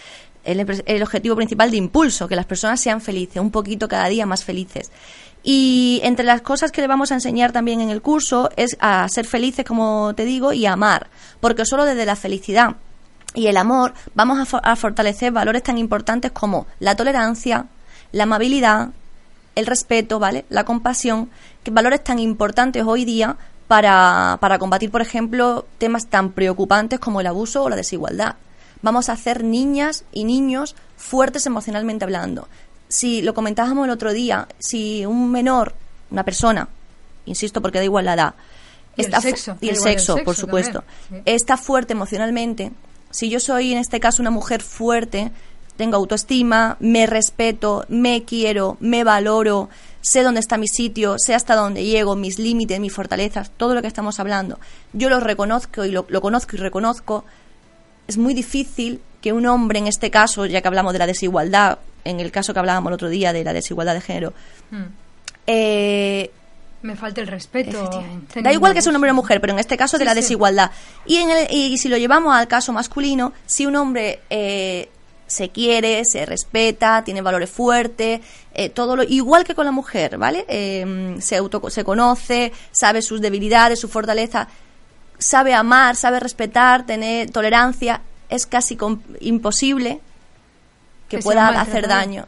[0.44, 0.61] El,
[1.03, 4.90] objetivo principal de impulso, que las personas sean felices, un poquito cada día más felices.
[5.42, 9.09] Y entre las cosas que le vamos a enseñar también en el curso es a
[9.09, 11.09] ser felices, como te digo, y a amar,
[11.40, 12.77] porque solo desde la felicidad
[13.35, 17.66] y el amor vamos a, fortalecer valores tan importantes como la tolerancia,
[18.12, 18.90] la amabilidad,
[19.57, 20.46] el respeto, ¿vale?
[20.48, 21.29] La compasión,
[21.62, 27.20] que valores tan importantes hoy día para, para combatir, por ejemplo, temas tan preocupantes como
[27.20, 28.37] el abuso o la desigualdad.
[28.85, 32.49] Vamos a hacer niñas y niños fuertes emocionalmente hablando.
[32.87, 35.75] Si lo comentábamos el otro día, si un menor,
[36.11, 36.68] una persona,
[37.25, 38.35] insisto porque da igual la edad,
[38.94, 40.85] y el sexo, y el sexo, por supuesto,
[41.25, 42.73] está fuerte emocionalmente,
[43.11, 45.33] si yo soy en este caso una mujer fuerte,
[45.79, 49.70] tengo autoestima, me respeto, me quiero, me valoro,
[50.03, 53.81] sé dónde está mi sitio, sé hasta dónde llego, mis límites, mis fortalezas, todo lo
[53.81, 54.61] que estamos hablando,
[54.92, 57.25] yo lo reconozco y lo, conozco y reconozco,
[58.07, 61.79] es muy difícil que un hombre, en este caso, ya que hablamos de la desigualdad,
[62.05, 64.35] en el caso que hablábamos el otro día de la desigualdad de género,
[64.71, 64.85] hmm.
[65.47, 66.31] eh,
[66.85, 68.05] me falta el respeto.
[68.43, 70.71] Da igual que sea un hombre o mujer, pero en este caso de la desigualdad.
[71.07, 74.90] Y, en el, y si lo llevamos al caso masculino, si un hombre eh,
[75.27, 78.21] se quiere, se respeta, tiene valores fuertes,
[78.53, 80.45] eh, todo lo igual que con la mujer, ¿vale?
[80.47, 84.47] Eh, se auto, se conoce, sabe sus debilidades, su fortaleza,
[85.18, 88.77] sabe amar, sabe respetar, tener tolerancia, es casi
[89.20, 90.00] imposible
[91.09, 92.27] que, pueda hacer daño.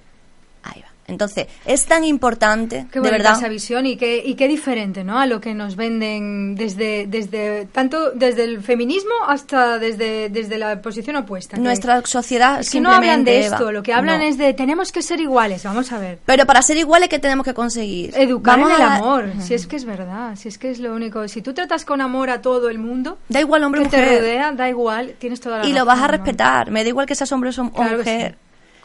[1.09, 3.37] Entonces, es tan importante, qué de verdad.
[3.39, 5.19] esa visión y qué, y qué diferente, ¿no?
[5.19, 10.83] A lo que nos venden desde, desde tanto desde el feminismo hasta desde, desde la
[10.83, 11.57] posición opuesta.
[11.57, 15.03] Nuestra sociedad es que no hablan de esto, lo que hablan es de tenemos que
[15.03, 16.19] ser iguales, vamos a ver.
[16.27, 18.13] Pero para ser iguales, ¿qué tenemos que conseguir?
[18.17, 21.29] Educar en el amor, si es que es verdad, si es que es lo único.
[21.29, 24.09] Si tú tratas con amor a todo el mundo, da igual hombre o mujer.
[24.09, 27.07] te rodea, da igual, tienes toda la Y lo vas a respetar, me da igual
[27.07, 28.39] que seas hombre o mujer.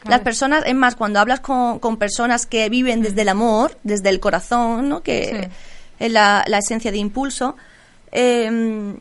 [0.04, 4.08] Las personas, es más, cuando hablas con, con, personas que viven desde el amor, desde
[4.08, 5.02] el corazón, ¿no?
[5.02, 5.48] que
[5.98, 7.56] es la, la, esencia de impulso,
[8.10, 8.96] em,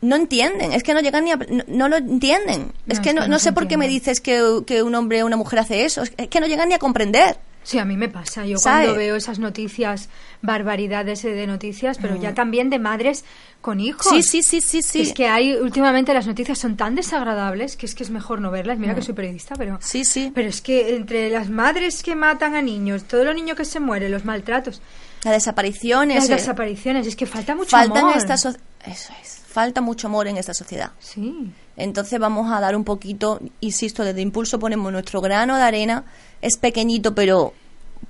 [0.00, 2.72] no entienden, es que no llegan ni a, no, lo entienden.
[2.86, 5.36] es que no, no, sé por qué me dices que, que un hombre o una
[5.36, 7.36] mujer hace eso, es que no llegan ni a comprender.
[7.68, 8.46] Sí, a mí me pasa.
[8.46, 10.08] Yo cuando veo esas noticias,
[10.40, 12.34] barbaridades de noticias, pero ya mm.
[12.34, 13.26] también de madres
[13.60, 14.06] con hijos.
[14.08, 15.02] Sí, sí, sí, sí, sí.
[15.02, 18.50] Es que hay, últimamente las noticias son tan desagradables que es que es mejor no
[18.50, 18.78] verlas.
[18.78, 19.04] Mira que mm.
[19.04, 19.78] soy periodista, pero...
[19.82, 20.32] Sí, sí.
[20.34, 23.80] Pero es que entre las madres que matan a niños, todos los niños que se
[23.80, 24.80] mueren, los maltratos...
[25.22, 26.16] Las desapariciones.
[26.16, 26.34] Las eh.
[26.36, 28.16] desapariciones, es que falta mucho amor.
[28.16, 28.38] esta
[28.84, 29.40] Eso es.
[29.46, 30.92] Falta mucho amor en esta sociedad.
[30.98, 31.52] Sí.
[31.76, 36.04] Entonces vamos a dar un poquito, insisto, desde Impulso ponemos nuestro grano de arena,
[36.42, 37.54] es pequeñito, pero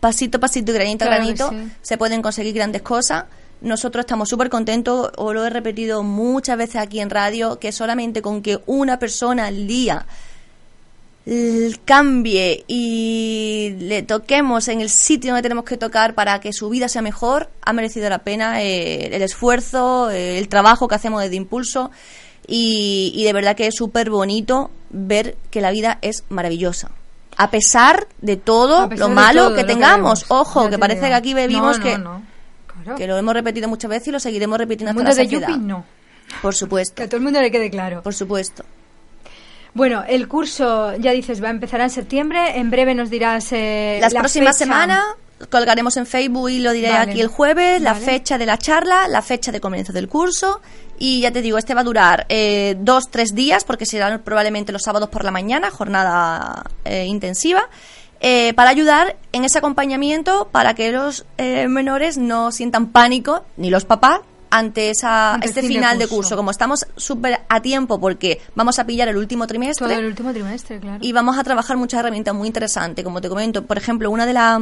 [0.00, 1.52] pasito, pasito, granito, granito,
[1.82, 3.24] se pueden conseguir grandes cosas.
[3.60, 8.22] Nosotros estamos súper contentos, os lo he repetido muchas veces aquí en radio, que solamente
[8.22, 10.06] con que una persona al día
[11.84, 16.88] cambie y le toquemos en el sitio donde tenemos que tocar para que su vida
[16.88, 21.36] sea mejor, ha merecido la pena eh, el esfuerzo, eh, el trabajo que hacemos desde
[21.36, 21.90] Impulso
[22.46, 26.90] y, y de verdad que es súper bonito ver que la vida es maravillosa.
[27.36, 31.34] A pesar de todo pesar lo malo todo que tengamos, ojo, que parece que aquí
[31.34, 32.22] bebimos No, que, no, no.
[32.84, 32.96] Claro.
[32.98, 35.48] que lo hemos repetido muchas veces y lo seguiremos repitiendo hasta la saciedad.
[35.48, 35.84] Yuppie no.
[36.42, 38.02] Por Que supuesto, a todo el mundo le quede claro.
[38.02, 38.64] por supuesto.
[39.74, 42.58] Bueno, el curso, ya dices, va a empezar en septiembre.
[42.58, 43.52] En breve nos dirás.
[43.52, 45.04] Eh, Las la próximas semanas
[45.50, 47.12] colgaremos en Facebook y lo diré Vale.
[47.12, 50.60] aquí el jueves, la fecha de la charla, la fecha de comienzo del curso.
[50.98, 54.72] Y ya te digo, este va a durar eh, dos, tres días, porque serán probablemente
[54.72, 57.68] los sábados por la mañana, jornada eh, intensiva,
[58.20, 63.70] eh, para ayudar en ese acompañamiento para que los eh, menores no sientan pánico, ni
[63.70, 66.36] los papás, ante esa, Ante este final de curso.
[66.36, 70.32] Como estamos súper a tiempo porque vamos a pillar el último trimestre, Todo el último
[70.32, 70.98] trimestre, claro.
[71.00, 73.64] y vamos a trabajar muchas herramientas muy interesantes, como te comento.
[73.64, 74.60] Por ejemplo, una de las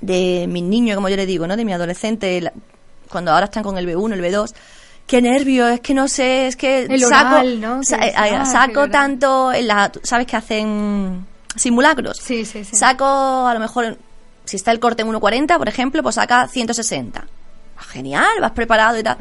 [0.00, 1.56] de mis niños, como yo le digo, ¿no?
[1.56, 2.52] De mi adolescente, la-
[3.08, 4.54] cuando ahora están con el B1, el B2.
[5.06, 7.82] Qué nervio, es que no sé, es que El saco, oral, ¿no?
[7.84, 12.16] Sa- es- eh, ah, saco tanto, en la, ¿sabes que hacen simulacros?
[12.18, 12.74] Sí, sí, sí.
[12.74, 13.98] Saco, a lo mejor,
[14.46, 17.26] si está el corte en 1.40, por ejemplo, pues saca 160.
[17.78, 19.16] Genial, vas preparado y tal.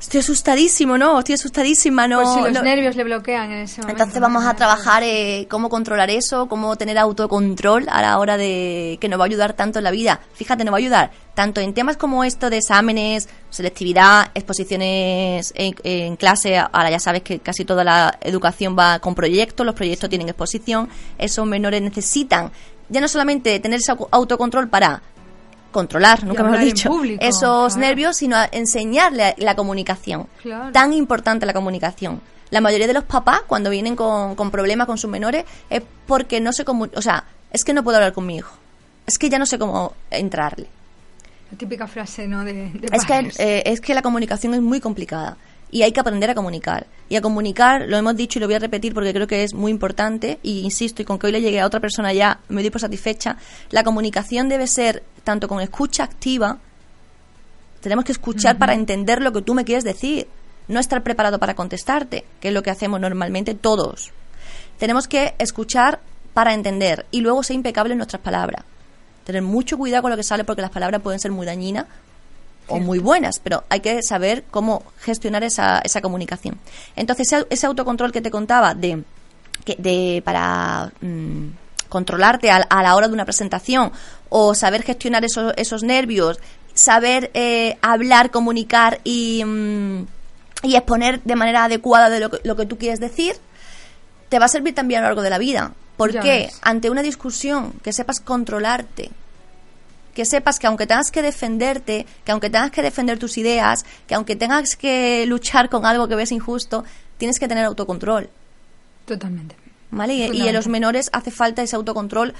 [0.00, 1.18] Estoy asustadísimo, ¿no?
[1.18, 2.20] Estoy asustadísima, ¿no?
[2.32, 4.00] si los no- nervios le bloquean en ese momento.
[4.04, 8.96] entonces vamos a trabajar eh, cómo controlar eso, cómo tener autocontrol a la hora de
[9.00, 10.20] que nos va a ayudar tanto en la vida.
[10.34, 15.74] Fíjate, nos va a ayudar tanto en temas como esto de exámenes, selectividad, exposiciones en,
[15.82, 16.58] en clase.
[16.58, 20.88] Ahora ya sabes que casi toda la educación va con proyectos, los proyectos tienen exposición.
[21.18, 22.52] Esos menores necesitan
[22.88, 25.02] ya no solamente tener ese au- autocontrol para
[25.70, 27.88] controlar, nunca mejor hablar en dicho, público, esos claro.
[27.88, 30.26] nervios, sino a enseñarle la comunicación.
[30.42, 30.72] Claro.
[30.72, 32.20] Tan importante la comunicación.
[32.50, 36.40] La mayoría de los papás, cuando vienen con, con problemas con sus menores, es porque
[36.40, 36.88] no sé cómo.
[36.94, 38.54] O sea, es que no puedo hablar con mi hijo.
[39.06, 40.68] Es que ya no sé cómo entrarle.
[41.50, 42.44] La típica frase, ¿no?
[42.44, 45.36] De, de Es que, eh, es que la comunicación es muy complicada
[45.70, 46.86] y hay que aprender a comunicar.
[47.08, 49.54] Y a comunicar, lo hemos dicho y lo voy a repetir porque creo que es
[49.54, 52.62] muy importante, y insisto, y con que hoy le llegue a otra persona ya me
[52.62, 53.36] doy por satisfecha,
[53.70, 56.58] la comunicación debe ser tanto con escucha activa,
[57.80, 60.26] tenemos que escuchar para entender lo que tú me quieres decir,
[60.66, 64.10] no estar preparado para contestarte, que es lo que hacemos normalmente todos.
[64.78, 66.00] Tenemos que escuchar
[66.34, 68.64] para entender y luego ser impecable en nuestras palabras.
[69.24, 71.86] Tener mucho cuidado con lo que sale porque las palabras pueden ser muy dañinas
[72.68, 76.58] o muy buenas, pero hay que saber cómo gestionar esa, esa comunicación.
[76.96, 79.02] Entonces, ese, ese autocontrol que te contaba de,
[79.64, 81.48] que, de para mm,
[81.88, 83.92] controlarte a, a la hora de una presentación
[84.28, 86.38] o saber gestionar esos, esos nervios,
[86.74, 90.06] saber eh, hablar, comunicar y, mm,
[90.62, 93.34] y exponer de manera adecuada de lo que, lo que tú quieres decir,
[94.28, 95.72] te va a servir también a lo largo de la vida.
[95.96, 96.28] ¿Por Ya qué?
[96.46, 96.58] ves.
[96.62, 99.10] Ante una discusión, que sepas controlarte,
[100.14, 104.14] que sepas que aunque tengas que defenderte, que aunque tengas que defender tus ideas, que
[104.14, 106.84] aunque tengas que luchar con algo que ves injusto,
[107.18, 108.28] tienes que tener autocontrol.
[109.04, 109.56] Totalmente.
[109.90, 110.14] ¿Vale?
[110.14, 112.34] Y, y en los menores hace falta ese autocontrol,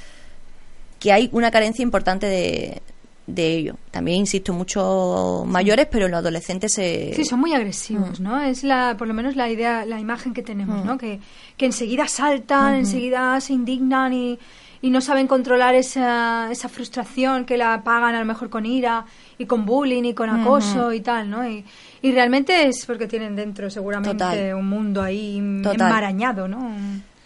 [0.99, 2.83] que hay una carencia importante de,
[3.29, 3.77] de ello.
[3.91, 7.13] También, insisto, muchos mayores, pero en los adolescentes se...
[7.15, 8.41] Sí, son muy agresivos, ¿no?
[8.41, 10.99] Es la, por lo menos la idea, la imagen que tenemos, ¿no?
[10.99, 11.21] Que,
[11.57, 14.39] que enseguida saltan, enseguida se indignan y,
[14.81, 19.05] y no saben controlar esa, esa frustración que la pagan a lo mejor con ira
[19.39, 21.49] y con bullying y con acoso y tal, ¿no?
[21.49, 21.65] Y,
[22.03, 24.55] y realmente es porque tienen dentro seguramente Total.
[24.55, 25.89] un mundo ahí Total.
[25.89, 26.71] enmarañado, ¿no?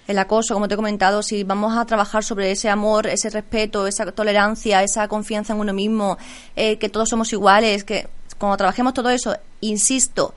[0.07, 3.87] el acoso, como te he comentado, si vamos a trabajar sobre ese amor, ese respeto,
[3.87, 6.19] esa tolerancia, esa confianza en uno mismo,
[6.57, 10.35] eh, que todos somos iguales, que cuando trabajemos todo eso, insisto,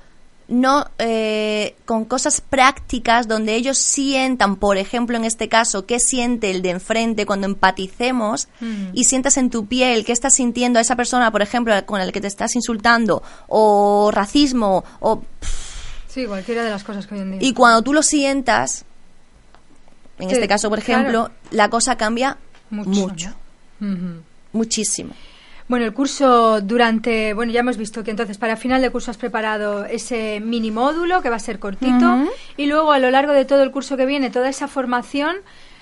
[0.48, 6.52] no eh, con cosas prácticas donde ellos sientan, por ejemplo, en este caso, qué siente
[6.52, 8.90] el de enfrente cuando empaticemos Mm.
[8.94, 12.12] y sientas en tu piel qué estás sintiendo a esa persona, por ejemplo, con el
[12.12, 15.24] que te estás insultando, o racismo, o
[16.08, 17.40] Sí, cualquiera de las cosas que hoy en día.
[17.50, 18.86] y cuando tú lo sientas,
[20.20, 21.34] en Sí, este caso, por ejemplo, claro.
[21.52, 22.38] la cosa cambia
[22.70, 23.34] Mucho,
[24.54, 25.14] muchísimo.
[25.68, 29.18] Bueno, el curso durante, bueno, ya hemos visto que entonces para final de curso has
[29.18, 33.46] preparado ese mini módulo que va a ser cortito y luego a lo largo de
[33.46, 35.38] todo el curso que viene, toda esa formación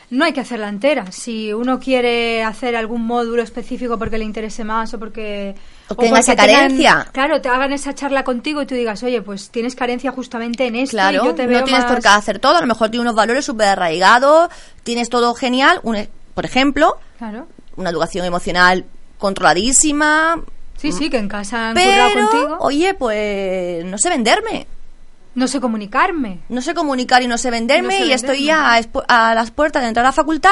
[0.10, 1.12] no hay que hacerla entera.
[1.12, 5.56] Si uno quiere hacer algún módulo específico porque le interese más o porque
[5.90, 7.08] O tenga esa tengan- carencia.
[7.12, 10.76] claro, te hagan esa charla contigo y tú digas, oye, pues tienes carencia justamente en
[10.78, 11.92] esto Claro, y yo te veo no tienes más...
[11.92, 14.50] por qué hacer todo, a lo mejor tienes unos valores súper arraigados,
[14.84, 17.48] tienes todo genial, un por ejemplo, Claro.
[17.76, 18.86] una educación emocional
[19.24, 20.42] controladísima,
[20.78, 22.58] Sí, sí, que en casa han pero, contigo.
[22.60, 24.68] oye, pues no sé venderme.
[25.34, 26.40] No sé comunicarme.
[26.50, 28.90] No sé comunicar y no sé venderme No sé y estoy venderme.
[29.08, 30.52] a, las puertas de entrar a la facultad.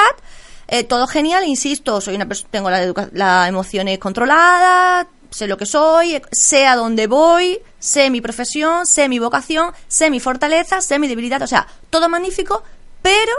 [0.68, 5.56] eh, todo genial, insisto, soy una persona, tengo la, educa- la emociones controlada, sé lo
[5.58, 10.18] que soy, eh, sé a dónde voy, sé mi profesión, sé mi vocación, sé mi
[10.18, 12.62] fortaleza, sé mi debilidad, o sea, todo magnífico,
[13.02, 13.32] pero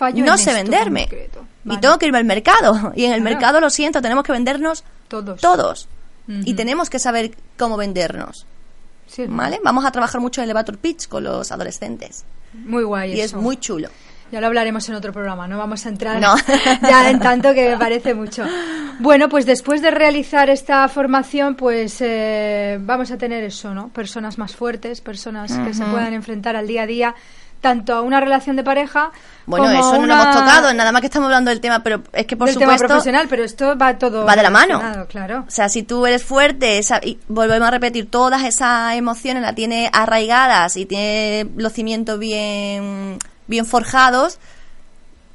[0.00, 1.06] Fallo no sé venderme.
[1.66, 2.92] Y tengo que irme al mercado.
[2.96, 3.34] Y en el Claro.
[3.34, 5.38] mercado, lo siento, tenemos que vendernos Todos.
[5.42, 5.88] todos.
[6.26, 8.46] Y tenemos que saber cómo vendernos.
[9.06, 9.60] Sí, ¿Vale?
[9.62, 12.24] Vamos a trabajar mucho en elevator pitch con los adolescentes.
[12.54, 13.12] Muy guay.
[13.12, 13.88] Y es muy chulo.
[14.32, 16.34] Ya lo hablaremos en otro programa, no vamos a entrar No.
[16.88, 18.44] ya en tanto que me parece mucho.
[19.00, 23.88] Bueno, pues después de realizar esta formación, pues eh, vamos a tener eso, ¿no?
[23.88, 27.14] Personas más fuertes, personas que se puedan enfrentar al día a día,
[27.60, 29.10] tanto a una relación de pareja
[29.46, 32.02] Bueno, como eso no lo hemos tocado, nada más que estamos hablando del tema, pero
[32.12, 35.06] es que por del tema supuesto profesional, pero esto va todo va de la mano.
[35.08, 35.44] claro.
[35.46, 39.54] O sea, si tú eres fuerte, esa- y volvemos a repetir, todas esas emociones las
[39.54, 44.38] tienes arraigadas y tienes los cimientos bien, bien forjados,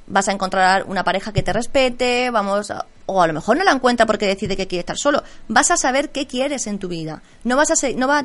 [0.08, 3.64] vas a encontrar una pareja que te respete, vamos a- o a lo mejor no
[3.64, 5.24] la encuentra porque decide que quiere estar solo.
[5.48, 7.22] Vas a saber qué quieres en tu vida.
[7.44, 8.24] No vas a ser, no va,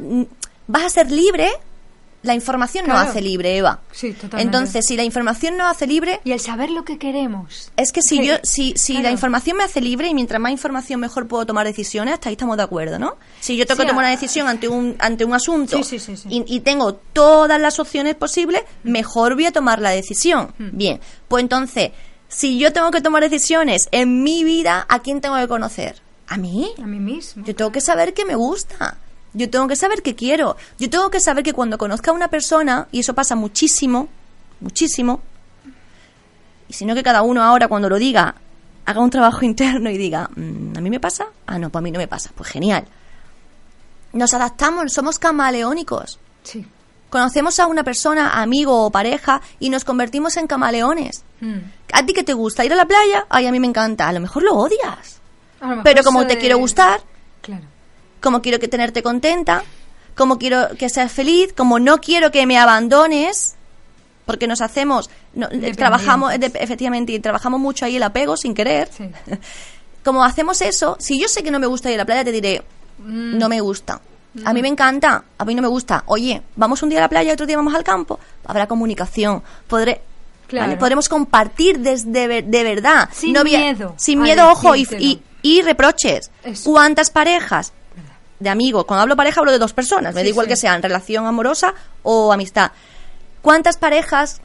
[0.69, 1.51] vas a ser libre.
[2.23, 3.09] La información no Claro.
[3.11, 3.81] hace libre, Eva.
[3.93, 4.43] Sí, totalmente.
[4.43, 7.73] Entonces, si la información no hace libre, Y el saber lo que queremos.
[7.79, 9.05] es que si Que- yo, si, si claro.
[9.09, 12.35] la información me hace libre y mientras más información mejor puedo tomar decisiones, hasta ahí
[12.35, 13.17] estamos de acuerdo, ¿no?
[13.41, 15.99] Si yo tengo Sí, que tomar una decisión ante un, ante un asunto Sí, sí,
[15.99, 16.29] sí, sí.
[16.31, 20.53] Y, y tengo todas las opciones posibles, mejor voy a tomar la decisión.
[20.59, 20.69] Hmm.
[20.77, 21.93] Bien, pues entonces,
[22.29, 26.03] si yo tengo que tomar decisiones en mi vida, ¿a quién tengo que conocer?
[26.29, 26.71] ¿A mí?
[26.83, 27.45] A mí mismo.
[27.47, 28.99] Yo tengo que saber qué me gusta.
[29.33, 30.57] Yo tengo que saber qué quiero.
[30.79, 34.09] Yo tengo que saber que cuando conozca a una persona, y eso pasa muchísimo,
[34.61, 35.21] muchísimo,
[36.69, 38.35] y si no que cada uno ahora cuando lo diga,
[38.87, 41.27] haga un trabajo interno y diga, "Mm, ¿a mí me pasa?
[41.47, 42.31] Ah, no, pues a mí no me pasa.
[42.35, 42.85] Pues genial.
[44.13, 46.19] Nos adaptamos, somos camaleónicos.
[46.43, 46.67] Sí.
[47.11, 51.23] Conocemos a una persona, amigo o pareja, y nos convertimos en camaleones.
[51.41, 51.59] Mm.
[51.93, 52.65] ¿A ti qué te gusta?
[52.65, 53.27] ¿Ir a la playa?
[53.29, 54.09] Ay, a mí me encanta.
[54.09, 55.21] A lo mejor lo odias.
[55.61, 57.01] A lo mejor Pero como te quiero gustar,
[57.43, 57.65] Claro.
[58.21, 59.63] Como quiero que tenerte contenta,
[60.15, 63.55] como quiero que seas feliz, como no quiero que me abandones,
[64.27, 65.77] porque nos hacemos, no, Dependientes.
[65.79, 68.89] trabajamos, de- efectivamente, y trabajamos mucho ahí el apego sin querer.
[68.97, 69.09] Sí.
[70.05, 72.33] Como hacemos eso, si yo sé que no me gusta ir a la playa, te
[72.33, 72.63] diré,
[72.99, 73.39] Mm.
[73.39, 74.01] no me gusta.
[74.45, 76.05] A mí me encanta, a mí no me gusta.
[76.07, 78.21] Oye, vamos un día a la playa y otro día vamos al campo.
[78.47, 79.43] Habrá comunicación.
[79.67, 80.01] Podré,
[80.47, 80.67] Claro.
[80.69, 80.77] ¿vale?
[80.79, 83.09] Podremos compartir desde de verdad.
[83.13, 86.31] Sin No miedo Sin miedo, ojo, y, y, y reproches.
[86.45, 86.71] Eso.
[86.71, 87.73] ¿Cuántas parejas
[88.41, 88.85] de amigos?
[88.85, 90.15] Cuando hablo pareja hablo de dos personas.
[90.15, 90.51] Me Sí, da igual sí.
[90.51, 92.73] que sean relación amorosa o amistad.
[93.43, 94.41] ¿Cuántas parejas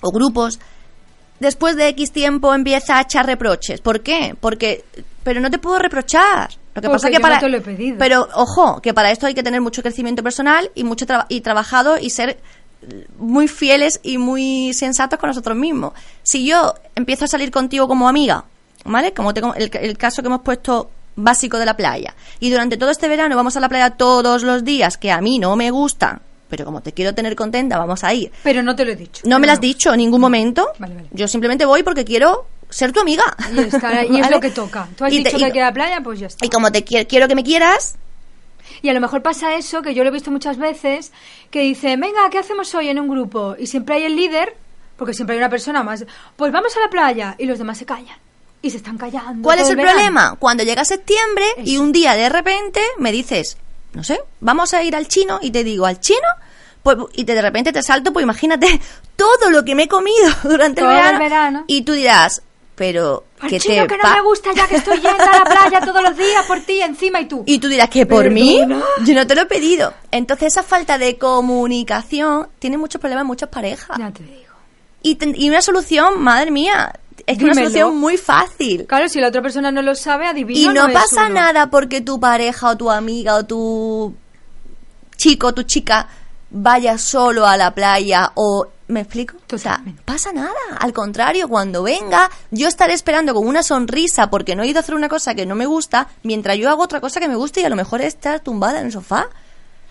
[0.00, 0.58] o grupos
[1.40, 3.80] después de X tiempo empieza a echar reproches?
[3.80, 4.36] ¿Por qué?
[4.40, 4.84] Porque,
[5.24, 6.50] pero no te puedo reprochar.
[6.74, 7.96] Lo que Porque pasa que yo no para, te lo he pedido.
[7.98, 11.98] pero ojo, que para esto hay que tener mucho crecimiento personal y mucho y trabajado
[11.98, 12.38] y ser
[13.18, 15.92] muy fieles y muy sensatos con nosotros mismos.
[16.22, 18.44] Si yo empiezo a salir contigo como amiga,
[18.84, 19.12] ¿vale?
[19.12, 22.90] Como tengo el, el caso que hemos puesto básico de la playa, y durante todo
[22.90, 26.20] este verano vamos a la playa todos los días, que a mí no me gusta,
[26.48, 28.30] pero como te quiero tener contenta, vamos a ir.
[28.42, 29.22] Pero no te lo he dicho.
[29.26, 30.68] No me lo has dicho en ningún momento.
[30.78, 31.08] Vale, vale.
[31.12, 33.22] Yo simplemente voy porque quiero ser tu amiga.
[33.54, 34.88] Y, estar y es lo que toca.
[34.96, 36.44] Tú has Y dicho y- que a la playa, pues ya está.
[36.44, 37.96] y como te quiero, quiero que me quieras,
[38.82, 41.12] Y a lo mejor pasa eso, que yo lo he visto muchas veces,
[41.50, 43.54] que dicen, venga, ¿qué hacemos hoy en un grupo?
[43.58, 44.54] Y siempre hay el líder,
[44.96, 46.04] porque siempre hay una persona más,
[46.36, 48.16] pues vamos a la playa, y los demás se callan.
[48.62, 49.42] Y se están callando.
[49.42, 49.94] ¿Cuál es el verano.
[49.94, 50.36] problema?
[50.38, 53.56] Cuando llega septiembre y un día de repente me dices,
[53.92, 56.28] no sé, vamos a ir al chino y te digo, ¿al chino?
[56.82, 58.80] Pues, y te, de repente te salto, pues imagínate
[59.16, 61.64] todo lo que me he comido durante el Todo el verano, verano.
[61.66, 62.42] Y tú dirás,
[62.74, 65.44] pero Al ¿qué chino te que no me gusta ya que estoy yendo a la
[65.44, 67.42] playa todos los días por ti encima y tú.
[67.46, 68.60] Y tú dirás que por mí,
[69.04, 69.92] yo no te lo he pedido.
[70.10, 73.98] Entonces esa falta de comunicación tiene muchos problemas en muchas parejas.
[73.98, 74.42] Ya te digo.
[75.02, 76.92] Y, y una solución, madre mía,
[77.26, 78.86] es que una solución muy fácil.
[78.86, 80.60] Claro, si la otra persona no lo sabe, adivina.
[80.60, 81.34] Y no pasa uno.
[81.34, 84.14] nada porque tu pareja o tu amiga o tu
[85.16, 86.08] chico o tu chica
[86.50, 88.68] vaya solo a la playa o...
[88.88, 89.36] ¿Me explico?
[89.50, 90.52] O sea, pasa nada.
[90.78, 94.82] Al contrario, cuando venga, yo estaré esperando con una sonrisa porque no he ido a
[94.82, 97.60] hacer una cosa que no me gusta, mientras yo hago otra cosa que me gusta
[97.60, 99.28] y a lo mejor estar tumbada en el sofá.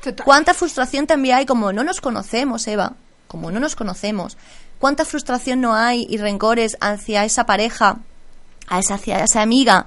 [0.03, 0.23] Total.
[0.23, 2.93] ¿Cuánta frustración también hay como no nos conocemos, Eva?
[3.27, 4.37] Como no nos conocemos.
[4.81, 7.99] ¿Cuánta frustración no hay y rencores hacia esa pareja,
[8.67, 9.85] a esa, hacia esa amiga,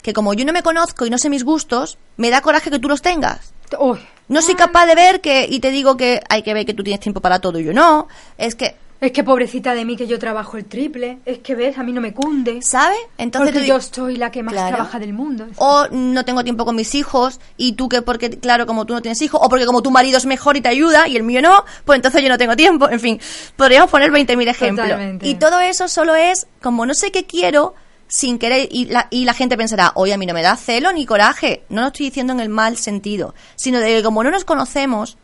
[0.00, 2.78] que como yo no me conozco y no sé mis gustos, me da coraje que
[2.78, 3.52] tú los tengas?
[3.78, 6.72] Uy, No soy capaz de ver que, y te digo que hay que ver que
[6.72, 8.08] tú tienes tiempo para todo y yo no.
[8.38, 11.18] Es que Es que pobrecita de mí que yo trabajo el triple.
[11.26, 12.62] Es que ves, a mí no me cunde.
[12.62, 12.94] ¿Sabe?
[13.18, 14.76] Entonces porque yo soy la que más Claro.
[14.76, 15.48] trabaja del mundo.
[15.56, 19.02] o no tengo tiempo con mis hijos y tú que porque claro como tú no
[19.02, 21.42] tienes hijos o porque como tu marido es mejor y te ayuda y el mío
[21.42, 23.20] no pues entonces yo no tengo tiempo en fin
[23.56, 25.26] podríamos poner 20.000 ejemplos Totalmente.
[25.28, 27.74] y todo eso solo es como no sé qué quiero
[28.06, 30.92] sin querer y la, y la gente pensará oye a mí no me da celo
[30.92, 34.30] ni coraje no lo estoy diciendo en el mal sentido sino de que como no
[34.30, 35.16] nos conocemos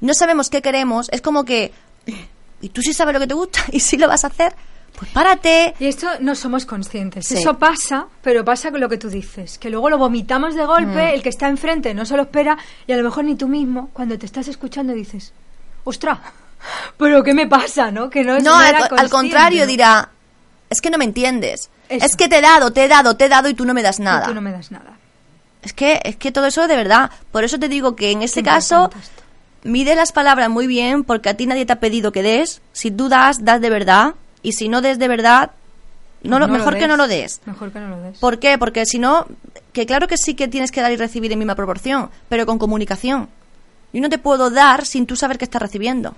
[0.00, 1.70] no sabemos qué queremos es como que
[2.64, 4.54] y tú sí sabes lo que te gusta y sí lo vas a hacer
[4.98, 7.26] pues párate Y esto no somos conscientes.
[7.26, 7.34] Sí.
[7.38, 11.10] Eso pasa, pero pasa con lo que tú dices, que luego lo vomitamos de golpe,
[11.10, 11.14] Mm.
[11.14, 12.56] el que está enfrente no se lo espera
[12.86, 15.32] y a lo mejor ni tú mismo, cuando te estás escuchando, dices,
[15.82, 16.18] ostras,
[16.96, 18.08] pero ¿qué me pasa, no?
[18.08, 20.10] Que no, es- No, no al, al contrario, dirá,
[20.70, 21.70] es que no me entiendes.
[21.88, 22.06] Eso.
[22.06, 23.82] Es que te he dado, te he dado, te he dado y tú no me
[23.82, 24.26] das Y nada.
[24.26, 24.96] Tú no me das nada.
[25.62, 27.10] Es que es que todo eso de verdad.
[27.32, 29.22] Por eso te digo que en este caso esto.
[29.64, 32.62] Mide las palabras muy bien porque a ti nadie te ha pedido que des.
[32.72, 35.50] Si tú das, das de verdad y si no des de verdad,
[36.22, 37.40] no lo, mejor que no lo des.
[37.46, 38.18] Mejor que no lo des.
[38.18, 38.56] ¿Por qué?
[38.58, 39.26] Porque si no,
[39.72, 42.58] que claro que sí que tienes que dar y recibir en misma proporción, pero con
[42.58, 43.28] comunicación.
[43.92, 46.14] Yo no te puedo dar sin tú saber que estás recibiendo.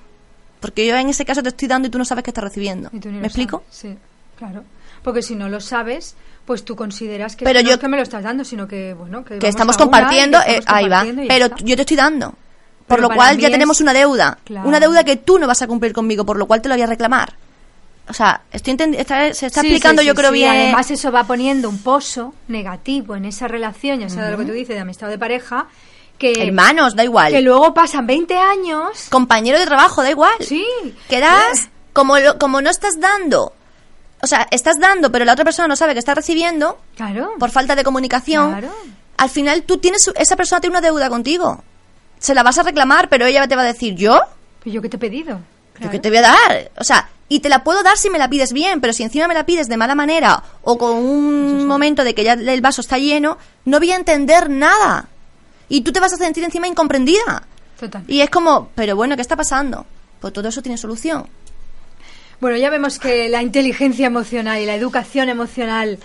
[0.60, 2.88] Porque yo en ese caso te estoy dando y tú no sabes que estás recibiendo.
[2.92, 3.62] ¿Me explico?
[3.70, 3.76] sabes.
[3.98, 3.98] Sí,
[4.38, 4.64] claro.
[5.02, 6.16] Porque si no lo sabes,
[6.46, 8.94] pues tú consideras que Pero no yo- es que me lo estás dando, sino que,
[8.94, 10.98] bueno, que, estamos que compartiendo, estamos eh, ahí va.
[11.00, 11.56] compartiendo Pero está.
[11.64, 12.34] yo te estoy dando.
[12.86, 14.38] Por Pero lo cual ya es- tenemos una deuda.
[14.44, 14.68] Claro.
[14.68, 16.82] Una deuda que tú no vas a cumplir conmigo, por lo cual te lo voy
[16.82, 17.34] a reclamar.
[18.08, 20.50] O sea, estoy está- se está Sí, explicando sí, yo sí, creo bien.
[20.52, 24.44] Además eso va poniendo un pozo negativo en esa relación, ya sea de lo que
[24.44, 25.66] tú dices, de amistad o de pareja,
[26.16, 27.32] que, Hermanos, da igual.
[27.32, 29.08] que luego pasan 20 años.
[29.10, 30.34] Compañero de trabajo, da igual.
[30.40, 30.64] Sí.
[31.08, 33.52] Que das, como, lo- como no estás dando.
[34.22, 37.32] O sea, estás dando, pero la otra persona no sabe que está recibiendo Claro.
[37.40, 38.52] por falta de comunicación.
[38.52, 38.72] Claro.
[39.16, 41.62] Al final tú tienes, esa persona tiene una deuda contigo.
[42.18, 44.20] Se la vas a reclamar, pero ella te va a decir, ¿yo?
[44.62, 45.40] Pues yo qué te he pedido.
[45.80, 46.70] ¿Yo qué te voy a dar?
[46.78, 49.28] O sea, y te la puedo dar si me la pides bien, pero si encima
[49.28, 52.80] me la pides de mala manera o con un momento de que ya el vaso
[52.80, 55.08] está lleno, no voy a entender nada.
[55.68, 57.42] Y tú te vas a sentir encima incomprendida.
[57.78, 58.04] Total.
[58.06, 59.84] Y es como, pero bueno, ¿qué está pasando?
[60.20, 61.28] Pues todo eso tiene solución.
[62.40, 65.98] Bueno, ya vemos que la inteligencia emocional y la educación emocional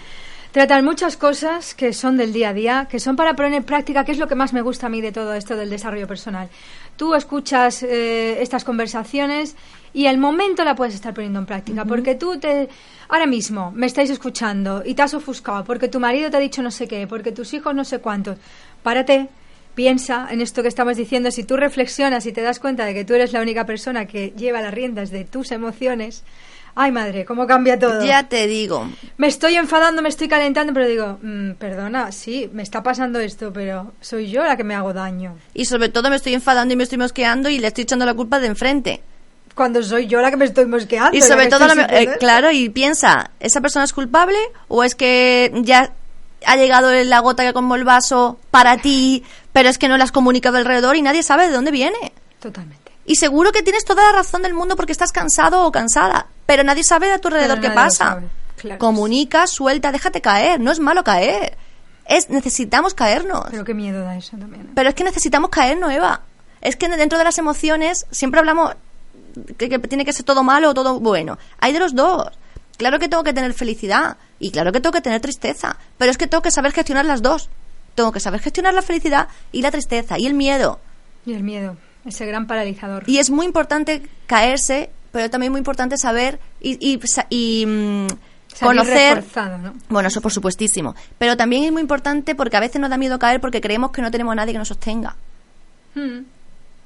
[0.52, 4.04] tratan muchas cosas que son del día a día, que son para poner en práctica,
[4.04, 6.50] que es lo que más me gusta a mí de todo esto del desarrollo personal.
[6.98, 9.56] Tú escuchas eh, estas conversaciones
[9.94, 12.70] y al momento la puedes estar poniendo en práctica, porque tú te
[13.08, 16.62] ahora mismo me estáis escuchando y te has ofuscado porque tu marido te ha dicho
[16.62, 18.38] no sé qué, porque tus hijos no sé cuántos.
[18.84, 19.30] Párate,
[19.74, 23.06] piensa en esto que estamos diciendo, si tú reflexionas y te das cuenta de que
[23.06, 26.24] tú eres la única persona que lleva las riendas de tus emociones,
[26.76, 28.04] ay madre, cómo cambia todo.
[28.06, 28.88] Ya te digo.
[29.18, 33.52] Me estoy enfadando, me estoy calentando, pero digo, mm, perdona, sí, me está pasando esto,
[33.54, 35.38] pero soy yo la que me hago daño.
[35.54, 38.14] Y sobre todo me estoy enfadando y me estoy mosqueando y le estoy echando la
[38.14, 39.02] culpa de enfrente.
[39.56, 41.16] Cuando soy yo la que me estoy mosqueando.
[41.16, 44.96] Y la sobre todo, sintiendo eh, claro, y piensa, ¿esa persona es culpable o es
[44.96, 45.92] que ya
[46.46, 50.06] ha llegado la gota que como el vaso para ti, pero es que no la
[50.06, 52.14] has comunicado alrededor y nadie sabe de dónde viene?
[52.40, 52.81] Totalmente.
[53.06, 56.64] Y seguro que tienes toda la razón del mundo porque estás cansado o cansada, pero
[56.64, 58.22] nadie sabe a tu alrededor Pero qué pasa.
[58.58, 58.80] claro.
[58.80, 61.58] Comunica, suelta, déjate caer, no es malo caer.
[62.06, 63.46] Es necesitamos caernos.
[63.50, 64.64] Pero qué miedo da eso también.
[64.64, 64.70] ¿eh?
[64.76, 66.22] Pero es que necesitamos caernos, Eva.
[66.62, 68.76] Es que dentro de las emociones siempre hablamos
[69.58, 71.38] que, que tiene que ser todo malo o todo bueno.
[71.60, 72.28] Hay de los dos.
[72.78, 76.18] Claro que tengo que tener felicidad y claro que tengo que tener tristeza, pero es
[76.18, 77.50] que tengo que saber gestionar las dos.
[77.96, 80.80] Tengo que saber gestionar la felicidad y la tristeza y el miedo.
[81.26, 83.04] Y el miedo, ese gran paralizador.
[83.08, 88.08] Y es muy importante caerse, pero también muy importante saber y, y, sa- y, mm,
[88.60, 89.24] conocer
[89.90, 90.96] bueno, eso por supuestísimo.
[91.18, 94.02] Pero también es muy importante porque a veces nos da miedo caer porque creemos que
[94.02, 95.16] no tenemos a nadie que nos sostenga.
[95.96, 96.20] Mm.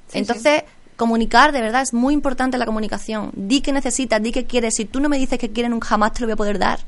[0.08, 0.62] Sí, Entonces,
[0.96, 3.30] comunicar, de verdad, es muy importante la comunicación.
[3.34, 4.74] Di que necesitas, di que quieres.
[4.76, 6.80] Si tú no me dices que quieres, nunca jamás te lo voy a poder dar.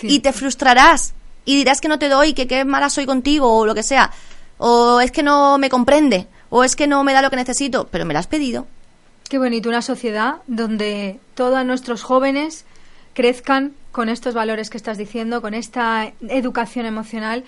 [0.00, 0.06] sí.
[0.08, 1.14] Y te frustrarás.
[1.44, 4.10] Y dirás que no te doy, que qué mala soy contigo, o lo que sea.
[4.58, 6.26] O es que no me comprende.
[6.50, 7.88] O es que no me da lo que necesito.
[7.90, 8.66] Pero me lo has pedido.
[9.28, 12.64] Qué bonito una sociedad donde todos nuestros jóvenes
[13.12, 17.44] crezcan con estos valores que estás diciendo, con esta educación emocional,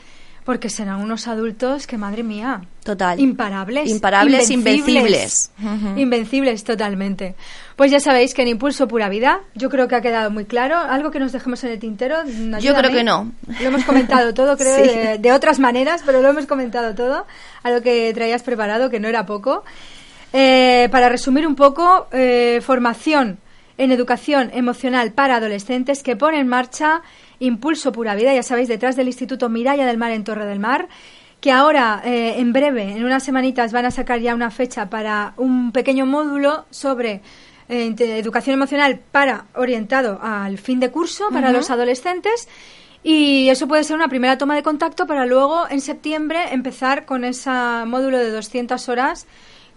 [0.50, 3.20] porque serán unos adultos que, madre mía, Total.
[3.20, 3.88] imparables.
[3.88, 5.52] Imparables, invencibles.
[5.96, 6.64] invencibles.
[6.64, 7.36] Totalmente.
[7.76, 10.76] Pues ya sabéis que en Impulso Pura Vida, yo creo que ha quedado muy claro.
[10.76, 12.16] ¿Algo que nos dejemos en el tintero?
[12.24, 13.30] Mm, Yo creo que no.
[13.60, 14.90] Lo hemos comentado todo, creo, Sí.
[14.90, 17.26] de, de otras maneras, pero lo hemos comentado todo.
[17.62, 19.62] A lo que traías preparado, que no era poco.
[20.32, 23.38] Eh, para resumir un poco, eh, formación
[23.78, 27.02] en educación emocional para adolescentes que pone en marcha
[27.40, 30.88] Impulso Pura Vida, ya sabéis, detrás del Instituto Miralla del Mar en Torre del Mar,
[31.40, 35.32] que ahora, eh, en breve, en unas semanitas, van a sacar ya una fecha para
[35.36, 37.22] un pequeño módulo sobre
[37.68, 42.48] eh, educación emocional para orientado al fin de curso para los adolescentes.
[43.02, 47.24] Y eso puede ser una primera toma de contacto para luego en septiembre empezar con
[47.24, 47.50] ese
[47.86, 49.26] módulo de 200 horas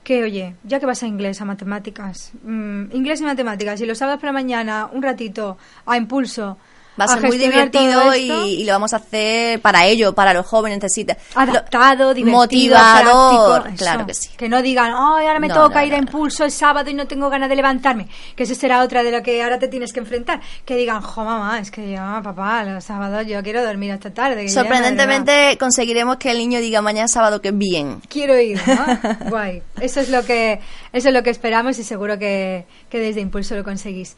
[0.04, 3.96] que, oye, ya que vas a inglés, a matemáticas, mm, inglés y matemáticas, y lo
[3.96, 6.58] sabes por la mañana un ratito a impulso,
[7.00, 10.80] Va a ser muy divertido y, lo vamos a hacer para ello, para los jóvenes.
[10.82, 13.74] Necesita adaptado, divertido, motivador.
[13.76, 14.30] claro que sí.
[14.38, 17.30] Que no digan, ay, ahora me toca ir a impulso el sábado y no tengo
[17.30, 18.08] ganas de levantarme.
[18.36, 20.42] Que esa será otra de lo que ahora te tienes que enfrentar.
[20.66, 24.48] Que digan, jo, mamá, es que yo, papá, los sábados yo quiero dormir hasta tarde.
[24.50, 28.02] Sorprendentemente conseguiremos que el niño diga mañana sábado que bien.
[28.08, 29.30] Quiero ir, ¿no?
[29.30, 29.62] Guay.
[29.80, 30.60] Eso es lo que,
[30.92, 34.16] eso es lo que esperamos y seguro que, que desde impulso lo conseguís.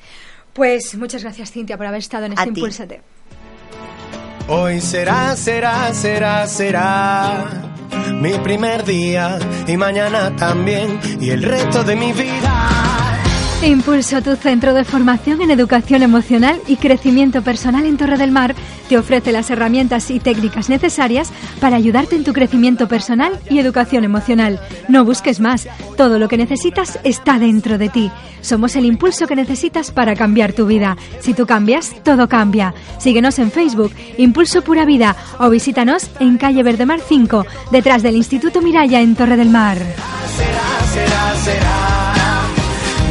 [0.55, 3.01] Pues muchas gracias, Cintia, por haber estado en este Impulsate.
[4.47, 7.61] Hoy será, será, será, será
[8.13, 9.37] mi primer día
[9.67, 13.24] y mañana también y el resto de mi vida.
[13.63, 18.53] Impulso, tu centro de formación en educación emocional y crecimiento personal en Torre del Mar,
[18.87, 24.03] te ofrece las herramientas y técnicas necesarias para ayudarte en tu crecimiento personal y educación
[24.03, 24.59] emocional.
[24.87, 28.11] No busques más, todo lo que necesitas está dentro de ti.
[28.41, 30.95] Somos el impulso que necesitas para cambiar tu vida.
[31.19, 32.75] Si tú cambias, todo cambia.
[32.99, 38.61] Síguenos en Facebook, Impulso Pura Vida, o visítanos en calle Verdemar 5, detrás del Instituto
[38.61, 39.79] Miraya en Torre del Mar.
[40.35, 42.24] Será, será, será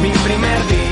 [0.05, 0.84] mi primer día.